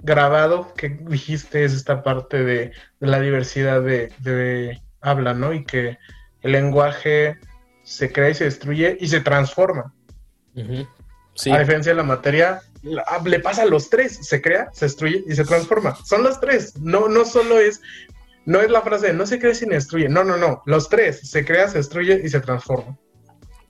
grabado 0.01 0.73
que 0.75 0.89
dijiste 1.01 1.65
es 1.65 1.73
esta 1.73 2.03
parte 2.03 2.43
de, 2.43 2.71
la 2.99 3.19
diversidad 3.19 3.81
de, 3.81 4.79
habla, 5.01 5.33
¿no? 5.33 5.53
Y 5.53 5.65
que 5.65 5.97
el 6.41 6.51
lenguaje 6.53 7.37
se 7.89 8.11
crea 8.11 8.29
y 8.29 8.35
se 8.35 8.43
destruye 8.43 8.97
y 8.99 9.07
se 9.07 9.19
transforma. 9.19 9.95
A 10.55 11.59
diferencia 11.59 11.91
de 11.91 11.95
la 11.95 12.03
materia, 12.03 12.61
le 12.83 13.39
pasa 13.39 13.63
a 13.63 13.65
los 13.65 13.89
tres, 13.89 14.19
se 14.21 14.41
crea, 14.41 14.69
se 14.73 14.85
destruye 14.85 15.23
y 15.27 15.35
se 15.35 15.43
transforma. 15.43 15.97
Son 16.05 16.23
los 16.23 16.39
tres, 16.39 16.77
no, 16.77 17.07
no 17.07 17.25
solo 17.25 17.57
es 17.57 17.81
no 18.45 18.61
es 18.61 18.69
la 18.69 18.81
frase 18.81 19.13
no 19.13 19.25
se 19.25 19.39
crea 19.39 19.53
y 19.53 19.65
destruye. 19.65 20.09
No, 20.09 20.23
no, 20.23 20.37
no. 20.37 20.61
Los 20.65 20.89
tres, 20.89 21.19
se 21.29 21.45
crea, 21.45 21.67
se 21.67 21.79
destruye 21.79 22.21
y 22.23 22.29
se 22.29 22.39
transforma. 22.39 22.97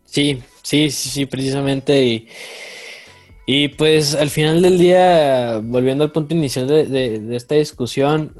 Sí, 0.06 0.42
sí, 0.64 0.90
sí, 0.92 1.10
sí, 1.10 1.26
precisamente. 1.26 2.28
Y, 3.46 3.68
pues 3.70 4.16
al 4.16 4.30
final 4.30 4.62
del 4.62 4.78
día, 4.78 5.60
volviendo 5.64 6.04
al 6.04 6.12
punto 6.12 6.36
inicial 6.36 6.68
de, 6.68 7.36
esta 7.36 7.56
discusión, 7.56 8.36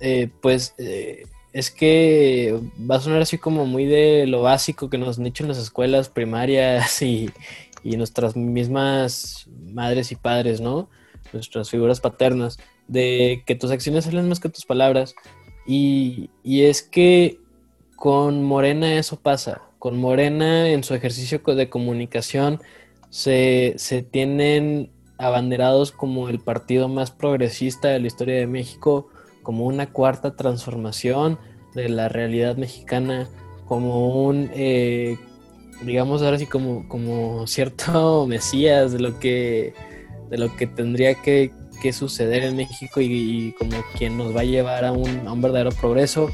eh, 0.00 0.28
pues 0.40 0.74
eh, 0.78 1.24
es 1.54 1.70
que 1.70 2.60
va 2.78 2.96
a 2.96 3.00
sonar 3.00 3.22
así 3.22 3.38
como 3.38 3.64
muy 3.64 3.86
de 3.86 4.26
lo 4.26 4.42
básico 4.42 4.90
que 4.90 4.98
nos 4.98 5.16
han 5.16 5.24
dicho 5.24 5.44
en 5.44 5.48
las 5.48 5.58
escuelas 5.58 6.10
primarias 6.10 7.00
y, 7.02 7.30
y 7.82 7.96
nuestras 7.96 8.36
mismas 8.36 9.46
madres 9.72 10.12
y 10.12 10.16
padres, 10.16 10.60
¿no? 10.60 10.90
Nuestras 11.32 11.70
figuras 11.70 12.00
paternas, 12.00 12.58
de 12.88 13.42
que 13.46 13.54
tus 13.54 13.70
acciones 13.70 14.04
salen 14.04 14.28
más 14.28 14.40
que 14.40 14.48
tus 14.48 14.64
palabras. 14.66 15.14
Y, 15.66 16.30
es 16.44 16.82
que 16.82 17.38
con 17.96 18.42
Morena 18.42 18.98
eso 18.98 19.16
pasa. 19.16 19.62
Con 19.78 19.98
Morena 19.98 20.70
en 20.70 20.82
su 20.82 20.94
ejercicio 20.94 21.38
de 21.38 21.68
comunicación 21.68 22.60
se, 23.10 23.76
tienen 24.10 24.90
abanderados 25.18 25.92
como 25.92 26.28
el 26.28 26.40
partido 26.40 26.88
más 26.88 27.10
progresista 27.10 27.88
de 27.88 28.00
la 28.00 28.06
historia 28.06 28.36
de 28.36 28.46
México, 28.46 29.08
como 29.44 29.66
una 29.66 29.92
cuarta 29.92 30.34
transformación 30.34 31.38
de 31.74 31.88
la 31.88 32.08
realidad 32.08 32.56
mexicana, 32.56 33.28
como 33.66 34.24
un, 34.26 34.50
eh, 34.54 35.16
digamos 35.82 36.22
ahora 36.22 36.38
sí, 36.38 36.46
como, 36.46 36.88
como 36.88 37.46
cierto 37.46 38.26
mesías 38.28 38.90
de 38.92 38.98
lo 38.98 39.20
que, 39.20 39.74
de 40.30 40.38
lo 40.38 40.56
que 40.56 40.66
tendría 40.66 41.14
que, 41.14 41.52
qué 41.80 41.92
suceder 41.92 42.44
en 42.44 42.56
México 42.56 43.00
y, 43.00 43.54
como 43.58 43.72
quien 43.96 44.16
nos 44.16 44.34
va 44.34 44.40
a 44.40 44.44
llevar 44.44 44.84
a 44.84 44.92
un, 44.92 45.40
verdadero 45.40 45.70
progreso. 45.70 46.30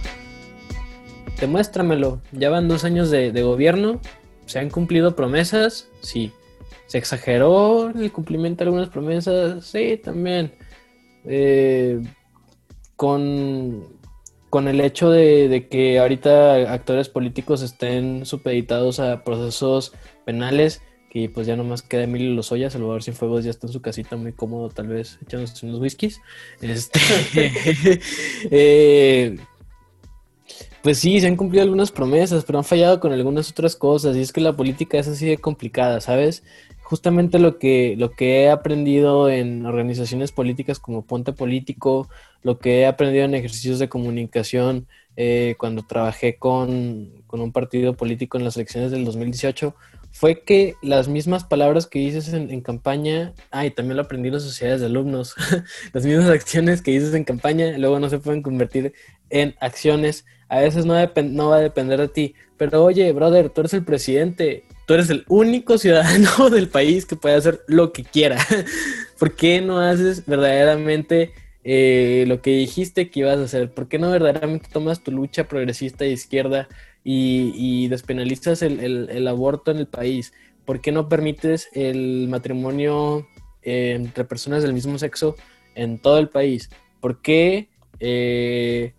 Demuéstramelo. 1.40 2.20
Ya 2.32 2.50
van 2.50 2.68
dos 2.68 2.84
años 2.84 3.10
de, 3.10 3.30
gobierno. 3.42 4.00
¿Se 4.46 4.58
han 4.58 4.70
cumplido 4.70 5.16
promesas? 5.16 5.88
Sí. 6.02 6.32
¿Se 6.86 6.98
exageró 6.98 7.88
el 7.90 8.12
cumplimiento 8.12 8.62
de 8.62 8.68
algunas 8.68 8.88
promesas? 8.90 9.64
Sí, 9.64 10.00
también. 10.02 10.52
Eh, 11.24 12.00
con, 13.00 13.86
con 14.50 14.68
el 14.68 14.78
hecho 14.82 15.08
de, 15.08 15.48
de, 15.48 15.68
que 15.68 15.98
ahorita 15.98 16.70
actores 16.70 17.08
políticos 17.08 17.62
estén 17.62 18.26
supeditados 18.26 19.00
a 19.00 19.24
procesos 19.24 19.94
penales, 20.26 20.82
que 21.08 21.30
pues 21.30 21.46
ya 21.46 21.56
nomás 21.56 21.80
queda 21.80 22.02
Emilio 22.02 22.34
Lozoya, 22.34 22.68
Salvador 22.68 23.02
Cienfuegos 23.02 23.42
ya 23.42 23.52
está 23.52 23.68
en 23.68 23.72
su 23.72 23.80
casita 23.80 24.16
muy 24.16 24.34
cómodo, 24.34 24.68
tal 24.68 24.88
vez 24.88 25.18
echándose 25.22 25.64
unos 25.64 25.80
whiskies. 25.80 26.20
Este, 26.60 27.00
eh, 28.50 29.38
pues 30.82 30.98
sí, 30.98 31.22
se 31.22 31.26
han 31.26 31.36
cumplido 31.36 31.62
algunas 31.62 31.90
promesas, 31.90 32.44
pero 32.44 32.58
han 32.58 32.66
fallado 32.66 33.00
con 33.00 33.14
algunas 33.14 33.50
otras 33.50 33.76
cosas, 33.76 34.14
y 34.14 34.20
es 34.20 34.30
que 34.30 34.42
la 34.42 34.54
política 34.54 34.98
es 34.98 35.08
así 35.08 35.24
de 35.24 35.38
complicada, 35.38 36.02
¿sabes? 36.02 36.42
Justamente 36.90 37.38
lo 37.38 37.56
que, 37.60 37.94
lo 37.96 38.10
que 38.10 38.42
he 38.42 38.50
aprendido 38.50 39.30
en 39.30 39.64
organizaciones 39.64 40.32
políticas 40.32 40.80
como 40.80 41.06
Ponte 41.06 41.32
Político, 41.32 42.08
lo 42.42 42.58
que 42.58 42.80
he 42.80 42.86
aprendido 42.86 43.24
en 43.24 43.36
ejercicios 43.36 43.78
de 43.78 43.88
comunicación 43.88 44.88
eh, 45.16 45.54
cuando 45.56 45.86
trabajé 45.86 46.34
con, 46.34 47.22
con 47.28 47.42
un 47.42 47.52
partido 47.52 47.94
político 47.94 48.38
en 48.38 48.44
las 48.44 48.56
elecciones 48.56 48.90
del 48.90 49.04
2018, 49.04 49.72
fue 50.10 50.42
que 50.42 50.74
las 50.82 51.06
mismas 51.06 51.44
palabras 51.44 51.86
que 51.86 52.00
dices 52.00 52.32
en, 52.32 52.60
campaña, 52.60 53.34
ah, 53.52 53.64
y 53.66 53.70
también 53.70 53.96
lo 53.96 54.02
aprendí 54.02 54.26
en 54.26 54.34
las 54.34 54.42
sociedades 54.42 54.80
de 54.80 54.86
alumnos, 54.86 55.36
las 55.92 56.04
mismas 56.04 56.28
acciones 56.28 56.82
que 56.82 56.90
dices 56.90 57.14
en 57.14 57.22
campaña 57.22 57.78
luego 57.78 58.00
no 58.00 58.10
se 58.10 58.18
pueden 58.18 58.42
convertir 58.42 58.94
en 59.28 59.54
acciones. 59.60 60.26
A 60.48 60.58
veces 60.58 60.86
no, 60.86 60.94
no 60.96 61.50
va 61.50 61.56
a 61.58 61.60
depender 61.60 62.00
de 62.00 62.08
ti, 62.08 62.34
pero 62.56 62.82
oye, 62.82 63.12
brother, 63.12 63.48
tú 63.50 63.60
eres 63.60 63.74
el 63.74 63.84
presidente, 63.84 64.64
tú 64.90 64.94
eres 64.94 65.08
el 65.08 65.24
único 65.28 65.78
ciudadano 65.78 66.50
del 66.50 66.68
país 66.68 67.06
que 67.06 67.14
puede 67.14 67.36
hacer 67.36 67.60
lo 67.68 67.92
que 67.92 68.02
quiera. 68.02 68.44
¿Por 69.20 69.36
qué 69.36 69.60
no 69.60 69.78
haces 69.78 70.26
verdaderamente 70.26 71.30
eh, 71.62 72.24
lo 72.26 72.42
que 72.42 72.50
dijiste 72.56 73.08
que 73.08 73.20
ibas 73.20 73.38
a 73.38 73.44
hacer? 73.44 73.70
¿Por 73.70 73.86
qué 73.86 74.00
no 74.00 74.10
verdaderamente 74.10 74.68
tomas 74.72 75.04
tu 75.04 75.12
lucha 75.12 75.46
progresista 75.46 76.02
de 76.02 76.10
izquierda? 76.10 76.66
y, 77.04 77.86
despenalizas 77.86 78.62
el, 78.62 79.28
aborto 79.28 79.70
en 79.70 79.76
el 79.76 79.86
país? 79.86 80.32
¿Por 80.64 80.80
qué 80.80 80.90
no 80.90 81.08
permites 81.08 81.68
el 81.72 82.26
matrimonio 82.28 83.28
eh, 83.62 83.92
entre 83.94 84.24
personas 84.24 84.64
del 84.64 84.72
mismo 84.72 84.98
sexo 84.98 85.36
en 85.76 86.00
todo 86.00 86.18
el 86.18 86.28
país? 86.28 86.68
¿Por 87.00 87.22
qué, 87.22 87.68
eh, 88.00 88.94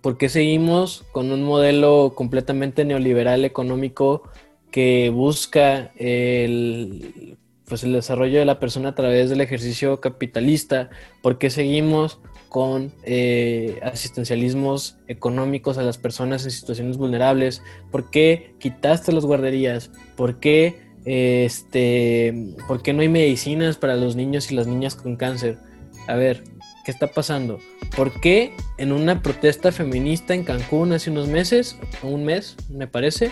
¿Por 0.00 0.16
qué 0.16 0.28
seguimos 0.28 1.04
con 1.10 1.32
un 1.32 1.42
modelo 1.42 2.12
completamente 2.14 2.84
neoliberal 2.84 3.44
económico 3.44 4.30
que 4.74 5.08
busca 5.10 5.92
el, 5.98 7.38
pues 7.64 7.84
el 7.84 7.92
desarrollo 7.92 8.40
de 8.40 8.44
la 8.44 8.58
persona 8.58 8.88
a 8.88 8.94
través 8.96 9.30
del 9.30 9.40
ejercicio 9.40 10.00
capitalista? 10.00 10.90
¿Por 11.22 11.38
qué 11.38 11.48
seguimos 11.48 12.18
con 12.48 12.92
eh, 13.04 13.78
asistencialismos 13.84 14.96
económicos 15.06 15.78
a 15.78 15.84
las 15.84 15.96
personas 15.96 16.44
en 16.44 16.50
situaciones 16.50 16.96
vulnerables? 16.96 17.62
¿Por 17.92 18.10
qué 18.10 18.56
quitaste 18.58 19.12
las 19.12 19.24
guarderías? 19.24 19.92
¿Por 20.16 20.40
qué, 20.40 20.74
este, 21.04 22.34
¿Por 22.66 22.82
qué 22.82 22.92
no 22.94 23.02
hay 23.02 23.08
medicinas 23.08 23.76
para 23.76 23.94
los 23.94 24.16
niños 24.16 24.50
y 24.50 24.56
las 24.56 24.66
niñas 24.66 24.96
con 24.96 25.14
cáncer? 25.14 25.56
A 26.08 26.16
ver, 26.16 26.42
¿qué 26.84 26.90
está 26.90 27.12
pasando? 27.12 27.60
¿Por 27.94 28.20
qué 28.20 28.56
en 28.78 28.90
una 28.90 29.22
protesta 29.22 29.70
feminista 29.70 30.34
en 30.34 30.42
Cancún 30.42 30.92
hace 30.92 31.12
unos 31.12 31.28
meses, 31.28 31.78
un 32.02 32.24
mes, 32.24 32.56
me 32.68 32.88
parece, 32.88 33.30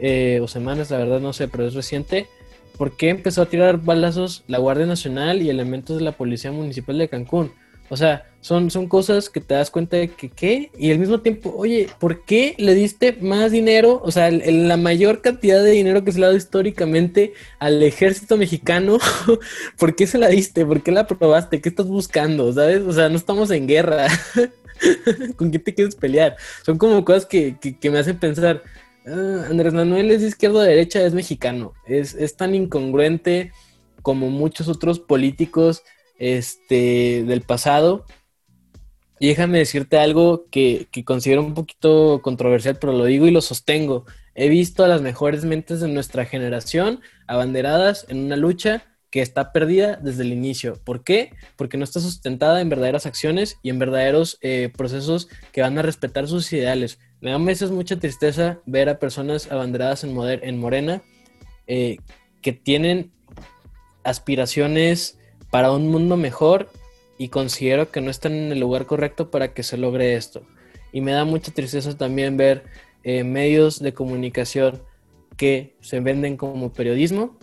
eh, 0.00 0.40
o 0.42 0.48
semanas, 0.48 0.90
la 0.90 0.98
verdad 0.98 1.20
no 1.20 1.32
sé, 1.32 1.48
pero 1.48 1.66
es 1.66 1.74
reciente, 1.74 2.26
¿por 2.76 2.96
qué 2.96 3.10
empezó 3.10 3.42
a 3.42 3.46
tirar 3.46 3.82
balazos 3.82 4.44
la 4.48 4.58
Guardia 4.58 4.86
Nacional 4.86 5.42
y 5.42 5.50
elementos 5.50 5.98
de 5.98 6.04
la 6.04 6.12
Policía 6.12 6.52
Municipal 6.52 6.98
de 6.98 7.08
Cancún? 7.08 7.52
O 7.90 7.96
sea, 7.96 8.24
son, 8.40 8.70
son 8.70 8.86
cosas 8.86 9.28
que 9.28 9.40
te 9.40 9.54
das 9.54 9.70
cuenta 9.70 9.96
de 9.96 10.08
que, 10.08 10.28
¿qué? 10.28 10.70
Y 10.78 10.92
al 10.92 11.00
mismo 11.00 11.20
tiempo, 11.20 11.52
oye, 11.56 11.88
¿por 11.98 12.24
qué 12.24 12.54
le 12.56 12.74
diste 12.74 13.18
más 13.20 13.50
dinero? 13.50 14.00
O 14.04 14.12
sea, 14.12 14.30
la 14.30 14.76
mayor 14.76 15.20
cantidad 15.22 15.62
de 15.62 15.72
dinero 15.72 16.04
que 16.04 16.12
se 16.12 16.20
le 16.20 16.24
ha 16.24 16.28
dado 16.28 16.38
históricamente 16.38 17.34
al 17.58 17.82
ejército 17.82 18.36
mexicano, 18.36 18.98
¿por 19.78 19.96
qué 19.96 20.06
se 20.06 20.18
la 20.18 20.28
diste? 20.28 20.64
¿Por 20.64 20.84
qué 20.84 20.92
la 20.92 21.00
aprobaste? 21.00 21.60
¿Qué 21.60 21.68
estás 21.68 21.88
buscando? 21.88 22.52
¿Sabes? 22.52 22.82
O 22.82 22.92
sea, 22.92 23.08
no 23.08 23.16
estamos 23.16 23.50
en 23.50 23.66
guerra. 23.66 24.06
¿Con 25.36 25.50
quién 25.50 25.62
te 25.62 25.74
quieres 25.74 25.96
pelear? 25.96 26.36
Son 26.64 26.78
como 26.78 27.04
cosas 27.04 27.26
que, 27.26 27.56
me 27.90 27.98
hacen 27.98 28.18
pensar, 28.18 28.62
ah, 29.06 29.46
Andrés 29.48 29.72
Manuel 29.72 30.10
es 30.10 30.22
de 30.22 30.28
izquierda 30.28 30.58
o 30.58 30.62
de 30.62 30.70
derecha, 30.70 31.04
es 31.04 31.14
mexicano. 31.14 31.74
Es, 31.86 32.14
es 32.14 32.36
tan 32.36 32.54
incongruente 32.54 33.52
como 34.02 34.30
muchos 34.30 34.68
otros 34.68 34.98
políticos 34.98 35.82
este, 36.18 37.24
del 37.26 37.40
pasado. 37.40 38.04
Y 39.18 39.28
déjame 39.28 39.58
decirte 39.58 39.98
algo 39.98 40.46
que, 40.50 40.88
considero 41.04 41.42
un 41.42 41.54
poquito 41.54 42.20
controversial, 42.22 42.78
pero 42.80 42.92
lo 42.92 43.04
digo 43.04 43.26
y 43.26 43.30
lo 43.30 43.42
sostengo. 43.42 44.06
He 44.34 44.48
visto 44.48 44.82
a 44.82 44.88
las 44.88 45.02
mejores 45.02 45.44
mentes 45.44 45.80
de 45.80 45.88
nuestra 45.88 46.24
generación 46.24 47.00
abanderadas 47.26 48.06
en 48.08 48.24
una 48.24 48.36
lucha 48.36 48.84
que 49.10 49.20
está 49.20 49.52
perdida 49.52 49.96
desde 49.96 50.22
el 50.22 50.32
inicio. 50.32 50.80
¿Por 50.84 51.04
qué? 51.04 51.34
Porque 51.56 51.76
no 51.76 51.84
está 51.84 52.00
sustentada 52.00 52.60
en 52.60 52.70
verdaderas 52.70 53.04
acciones 53.06 53.58
y 53.62 53.68
en 53.68 53.78
verdaderos 53.78 54.38
eh, 54.40 54.72
procesos 54.74 55.28
que 55.52 55.60
van 55.60 55.76
a 55.76 55.82
respetar 55.82 56.26
sus 56.26 56.50
ideales. 56.52 56.98
Me 57.20 57.30
da 57.30 57.36
a 57.36 57.38
veces 57.38 57.70
mucha 57.70 57.98
tristeza 57.98 58.60
ver 58.64 58.88
a 58.88 58.98
personas 58.98 59.52
abanderadas 59.52 60.04
en, 60.04 60.16
en 60.18 60.58
Morena 60.58 61.02
eh, 61.66 61.98
que 62.40 62.52
tienen 62.52 63.10
aspiraciones 64.04 65.18
para 65.50 65.72
un 65.72 65.88
mundo 65.88 66.16
mejor 66.16 66.70
y 67.18 67.28
considero 67.28 67.90
que 67.90 68.00
no 68.00 68.10
están 68.10 68.32
en 68.32 68.52
el 68.52 68.60
lugar 68.60 68.86
correcto 68.86 69.30
para 69.30 69.52
que 69.52 69.62
se 69.62 69.76
logre 69.76 70.14
esto. 70.14 70.42
Y 70.92 71.02
me 71.02 71.12
da 71.12 71.26
mucha 71.26 71.52
tristeza 71.52 71.96
también 71.96 72.38
ver 72.38 72.64
eh, 73.04 73.24
medios 73.24 73.80
de 73.80 73.92
comunicación 73.92 74.82
que 75.36 75.74
se 75.80 76.00
venden 76.00 76.38
como 76.38 76.72
periodismo 76.72 77.38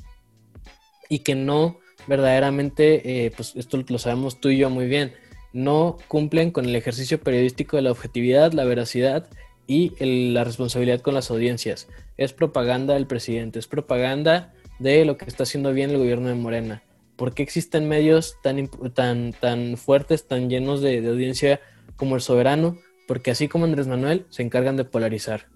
y 1.09 1.19
que 1.19 1.35
no 1.35 1.77
verdaderamente, 2.07 3.25
eh, 3.25 3.31
pues 3.35 3.55
esto 3.55 3.83
lo 3.87 3.99
sabemos 3.99 4.39
tú 4.39 4.49
y 4.49 4.57
yo 4.57 4.69
muy 4.69 4.87
bien, 4.87 5.13
no 5.53 5.97
cumplen 6.07 6.51
con 6.51 6.65
el 6.65 6.75
ejercicio 6.75 7.19
periodístico 7.19 7.75
de 7.75 7.83
la 7.83 7.91
objetividad, 7.91 8.53
la 8.53 8.63
veracidad 8.63 9.29
y 9.67 9.93
la 10.31 10.43
responsabilidad 10.43 11.01
con 11.01 11.13
las 11.13 11.29
audiencias. 11.29 11.87
Es 12.15 12.33
propaganda 12.33 12.93
del 12.93 13.05
presidente, 13.05 13.59
es 13.59 13.67
propaganda 13.67 14.53
de 14.79 15.05
lo 15.05 15.17
que 15.17 15.25
está 15.25 15.43
haciendo 15.43 15.73
bien 15.73 15.91
el 15.91 15.97
gobierno 15.97 16.29
de 16.29 16.35
Morena. 16.35 16.83
¿Por 17.17 17.33
qué 17.33 17.43
existen 17.43 17.89
medios 17.89 18.37
tan, 18.41 18.69
tan, 18.93 19.33
tan 19.33 19.75
fuertes, 19.77 20.27
tan 20.27 20.49
llenos 20.49 20.81
de, 20.81 21.05
audiencia 21.07 21.59
como 21.95 22.15
el 22.15 22.21
soberano? 22.21 22.77
Porque 23.07 23.31
así 23.31 23.47
como 23.47 23.65
Andrés 23.65 23.87
Manuel, 23.87 24.25
se 24.29 24.43
encargan 24.43 24.77
de 24.77 24.85
polarizar. 24.85 25.47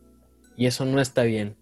Y 0.58 0.65
eso 0.65 0.86
no 0.86 1.00
está 1.00 1.24
bien. 1.24 1.56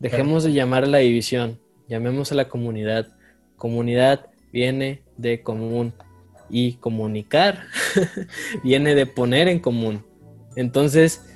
Dejemos 0.00 0.44
de 0.44 0.52
llamar 0.52 0.84
a 0.84 0.88
la 0.88 0.98
división, 0.98 1.60
llamemos 1.88 2.32
a 2.32 2.34
la 2.34 2.48
comunidad. 2.48 3.08
Comunidad 3.56 4.26
viene 4.52 5.02
de 5.16 5.42
común 5.42 5.92
y 6.48 6.74
comunicar 6.74 7.64
viene 8.64 8.94
de 8.94 9.06
poner 9.06 9.48
en 9.48 9.58
común. 9.58 10.04
Entonces, 10.56 11.27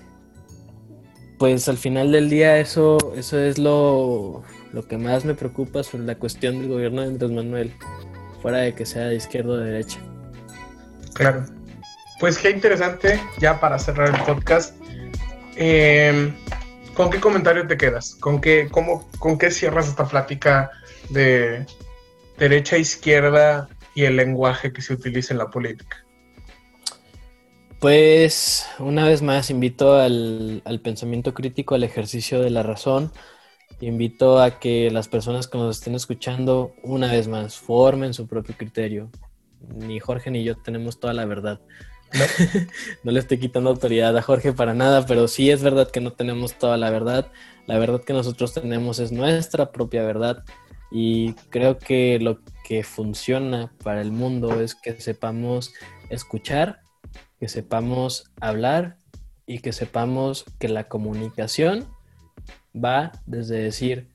pues 1.43 1.69
al 1.69 1.77
final 1.77 2.13
del 2.13 2.31
día 2.31 2.61
eso, 2.61 3.15
eso 3.17 3.37
es 3.37 3.59
lo, 3.59 4.45
lo 4.73 4.87
que 4.87 4.97
más 4.97 5.25
me 5.25 5.35
preocupa 5.35 5.83
sobre 5.83 6.05
la 6.05 6.15
cuestión 6.15 6.61
del 6.61 6.69
gobierno 6.69 7.03
de 7.03 7.09
Andrés 7.09 7.33
Manuel, 7.33 7.75
fuera 8.41 8.59
de 8.59 8.77
que 8.77 8.87
sea 8.87 9.07
de 9.07 9.17
izquierda 9.17 9.55
o 9.55 9.57
de 9.57 9.73
derecha. 9.73 9.99
Claro. 11.15 11.45
Pues 12.21 12.39
qué 12.39 12.51
interesante, 12.51 13.21
ya 13.41 13.59
para 13.59 13.77
cerrar 13.81 14.15
el 14.15 14.23
podcast. 14.23 14.77
Em, 15.57 16.33
¿Con 16.95 17.11
qué 17.11 17.19
comentario 17.19 17.67
te 17.67 17.77
quedas? 17.77 18.15
¿Con 18.21 18.41
qué, 18.41 18.69
cómo, 18.71 19.11
¿Con 19.19 19.37
qué 19.37 19.51
cierras 19.51 19.89
esta 19.89 20.07
plática 20.07 20.71
de 21.11 21.67
derecha, 22.39 22.79
izquierda 22.79 23.69
y 23.97 24.05
el 24.05 24.15
lenguaje 24.15 24.73
que 24.73 24.81
se 24.81 24.93
utiliza 24.93 25.35
en 25.35 25.39
la 25.39 25.51
política? 25.51 26.05
Pues 27.83 28.65
una 28.79 29.05
vez 29.05 29.21
más 29.21 29.51
invito 29.51 29.95
al, 29.95 30.63
al 30.65 30.81
pensamiento 30.81 31.35
crítico, 31.35 31.75
al 31.75 31.83
ejercicio 31.83 32.41
de 32.41 32.49
la 32.49 32.63
razón, 32.63 33.13
Invito 33.83 34.41
a 34.41 34.61
que 34.61 34.93
las 34.93 35.09
personas 35.09 35.49
que 35.49 35.59
nos 35.59 35.79
estén 35.79 35.97
escuchando, 35.97 36.73
una 36.85 37.11
vez 37.11 37.27
más, 37.27 37.57
formen 37.57 38.15
su 38.15 38.29
propio 38.29 38.55
criterio. 38.57 39.11
Ni 39.75 39.99
Jorge 39.99 40.31
ni 40.31 40.45
yo 40.45 40.57
tenemos 40.57 41.01
toda 41.01 41.13
la 41.13 41.25
verdad. 41.25 41.61
No, 43.03 43.11
le 43.11 43.19
estoy 43.19 43.39
quitando 43.39 43.71
autoridad 43.71 44.17
a 44.17 44.23
Jorge 44.23 44.53
para 44.53 44.73
nada, 44.73 45.05
pero 45.05 45.27
sí 45.27 45.51
es 45.51 45.65
verdad 45.65 45.91
que 45.91 46.01
no 46.01 46.13
tenemos 46.13 46.55
toda 46.55 46.77
la 46.77 46.91
verdad. 46.91 47.33
La 47.67 47.77
verdad 47.77 48.05
que 48.05 48.13
nosotros 48.13 48.55
tenemos 48.55 49.01
es 49.01 49.11
nuestra 49.11 49.73
propia 49.73 50.05
verdad. 50.05 50.45
Y 50.93 51.33
creo 51.51 51.79
que 51.79 52.21
lo 52.21 52.39
que 52.65 52.85
funciona 52.85 53.73
para 53.83 54.01
el 54.01 54.13
mundo 54.13 54.61
es 54.61 54.77
que 54.77 55.01
sepamos 55.01 55.75
escuchar, 56.09 56.82
que 57.43 57.49
sepamos 57.49 58.31
hablar 58.41 58.99
y 59.47 59.59
que 59.59 59.73
sepamos 59.73 60.45
que 60.61 60.69
la 60.69 60.87
comunicación 60.87 61.89
va 62.73 63.11
desde 63.27 63.57
decir 63.57 64.07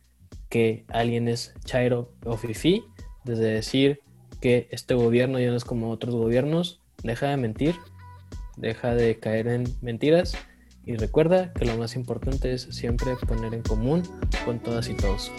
que 0.48 0.86
alguien 0.88 1.28
es 1.28 1.54
chairo 1.66 2.14
o 2.24 2.38
fifi, 2.38 2.86
desde 3.26 3.44
decir 3.44 4.00
que 4.40 4.70
este 4.72 4.94
gobierno 4.94 5.42
ya 5.42 5.50
no 5.50 5.58
es 5.58 5.66
como 5.66 5.92
otros 5.92 6.16
gobiernos, 6.16 6.80
deja 7.04 7.28
de 7.28 7.36
mentir, 7.36 7.76
deja 8.56 8.96
de 8.96 9.20
caer 9.20 9.50
en 9.50 9.66
mentiras 9.82 10.38
y 10.86 10.96
recuerda 10.96 11.52
que 11.52 11.66
lo 11.66 11.76
más 11.76 11.98
importante 11.98 12.54
es 12.54 12.62
siempre 12.72 13.18
poner 13.28 13.54
en 13.54 13.62
común 13.62 14.04
con 14.46 14.60
todas 14.60 14.88
y 14.88 14.94
todos. 14.94 15.34